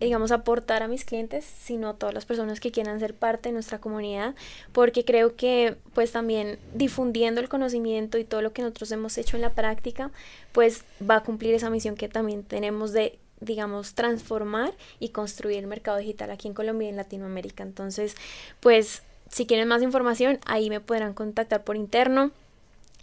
digamos, 0.00 0.32
aportar 0.32 0.82
a 0.82 0.88
mis 0.88 1.04
clientes, 1.04 1.44
sino 1.44 1.88
a 1.90 1.94
todas 1.94 2.14
las 2.14 2.26
personas 2.26 2.60
que 2.60 2.70
quieran 2.70 3.00
ser 3.00 3.14
parte 3.14 3.48
de 3.48 3.52
nuestra 3.52 3.78
comunidad, 3.78 4.34
porque 4.72 5.04
creo 5.04 5.36
que 5.36 5.76
pues 5.94 6.12
también 6.12 6.58
difundiendo 6.74 7.40
el 7.40 7.48
conocimiento 7.48 8.18
y 8.18 8.24
todo 8.24 8.42
lo 8.42 8.52
que 8.52 8.62
nosotros 8.62 8.90
hemos 8.92 9.18
hecho 9.18 9.36
en 9.36 9.42
la 9.42 9.52
práctica, 9.52 10.10
pues 10.52 10.84
va 11.08 11.16
a 11.16 11.22
cumplir 11.22 11.54
esa 11.54 11.70
misión 11.70 11.96
que 11.96 12.08
también 12.08 12.42
tenemos 12.42 12.92
de 12.92 13.18
digamos, 13.40 13.94
transformar 13.94 14.72
y 14.98 15.10
construir 15.10 15.58
el 15.58 15.66
mercado 15.66 15.98
digital 15.98 16.30
aquí 16.30 16.48
en 16.48 16.54
Colombia 16.54 16.86
y 16.86 16.90
en 16.90 16.96
Latinoamérica. 16.96 17.62
Entonces, 17.62 18.16
pues, 18.60 19.02
si 19.28 19.46
quieren 19.46 19.68
más 19.68 19.82
información, 19.82 20.38
ahí 20.46 20.70
me 20.70 20.80
podrán 20.80 21.14
contactar 21.14 21.64
por 21.64 21.76
interno. 21.76 22.30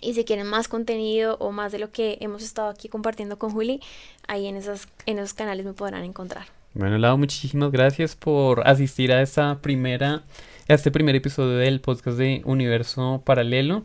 Y 0.01 0.15
si 0.15 0.25
quieren 0.25 0.47
más 0.47 0.67
contenido 0.67 1.37
o 1.39 1.51
más 1.51 1.71
de 1.71 1.77
lo 1.77 1.91
que 1.91 2.17
hemos 2.21 2.41
estado 2.41 2.69
aquí 2.69 2.89
compartiendo 2.89 3.37
con 3.37 3.51
Juli, 3.51 3.81
ahí 4.27 4.47
en, 4.47 4.55
esas, 4.55 4.87
en 5.05 5.19
esos 5.19 5.35
canales 5.35 5.63
me 5.65 5.73
podrán 5.73 6.03
encontrar. 6.03 6.61
Bueno, 6.73 6.97
Lau, 6.97 7.17
muchísimas 7.17 7.69
gracias 7.69 8.15
por 8.15 8.65
asistir 8.65 9.12
a 9.12 9.21
esta 9.21 9.60
primera, 9.62 10.23
a 10.69 10.73
este 10.73 10.89
primer 10.89 11.15
episodio 11.17 11.57
del 11.57 11.81
podcast 11.81 12.17
de 12.17 12.41
Universo 12.45 13.21
Paralelo. 13.25 13.84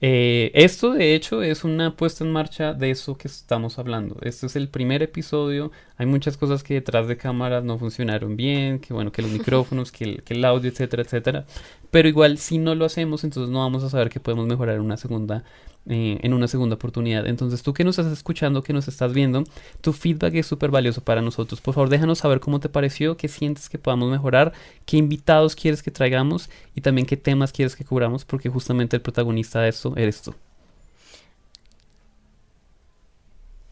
Eh, 0.00 0.50
esto 0.54 0.94
de 0.94 1.14
hecho 1.14 1.42
es 1.42 1.62
una 1.62 1.94
puesta 1.94 2.24
en 2.24 2.32
marcha 2.32 2.72
de 2.72 2.90
eso 2.90 3.18
que 3.18 3.28
estamos 3.28 3.78
hablando. 3.78 4.16
Este 4.22 4.46
es 4.46 4.56
el 4.56 4.68
primer 4.70 5.02
episodio. 5.02 5.72
Hay 6.02 6.06
muchas 6.06 6.36
cosas 6.36 6.64
que 6.64 6.74
detrás 6.74 7.06
de 7.06 7.16
cámaras 7.16 7.62
no 7.62 7.78
funcionaron 7.78 8.36
bien, 8.36 8.80
que 8.80 8.92
bueno, 8.92 9.12
que 9.12 9.22
los 9.22 9.30
micrófonos, 9.30 9.92
que 9.92 10.02
el, 10.02 10.22
que 10.24 10.34
el 10.34 10.44
audio, 10.44 10.68
etcétera, 10.68 11.04
etcétera. 11.04 11.46
Pero 11.92 12.08
igual 12.08 12.38
si 12.38 12.58
no 12.58 12.74
lo 12.74 12.84
hacemos, 12.84 13.22
entonces 13.22 13.52
no 13.52 13.60
vamos 13.60 13.84
a 13.84 13.88
saber 13.88 14.10
que 14.10 14.18
podemos 14.18 14.48
mejorar 14.48 14.74
en 14.74 14.80
una 14.80 14.96
segunda 14.96 15.44
eh, 15.86 16.18
en 16.22 16.32
una 16.32 16.48
segunda 16.48 16.74
oportunidad. 16.74 17.28
Entonces, 17.28 17.62
tú 17.62 17.72
que 17.72 17.84
nos 17.84 18.00
estás 18.00 18.12
escuchando, 18.12 18.64
que 18.64 18.72
nos 18.72 18.88
estás 18.88 19.12
viendo, 19.12 19.44
tu 19.80 19.92
feedback 19.92 20.34
es 20.34 20.46
súper 20.48 20.72
valioso 20.72 21.02
para 21.02 21.22
nosotros. 21.22 21.60
Por 21.60 21.72
favor, 21.74 21.88
déjanos 21.88 22.18
saber 22.18 22.40
cómo 22.40 22.58
te 22.58 22.68
pareció, 22.68 23.16
qué 23.16 23.28
sientes 23.28 23.68
que 23.68 23.78
podamos 23.78 24.10
mejorar, 24.10 24.52
qué 24.84 24.96
invitados 24.96 25.54
quieres 25.54 25.84
que 25.84 25.92
traigamos 25.92 26.50
y 26.74 26.80
también 26.80 27.06
qué 27.06 27.16
temas 27.16 27.52
quieres 27.52 27.76
que 27.76 27.84
cubramos, 27.84 28.24
porque 28.24 28.48
justamente 28.48 28.96
el 28.96 29.02
protagonista 29.02 29.60
de 29.60 29.68
esto 29.68 29.94
eres 29.96 30.20
tú. 30.20 30.34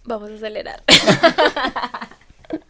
Vamos 0.05 0.31
a 0.31 0.35
acelerar. 0.35 0.85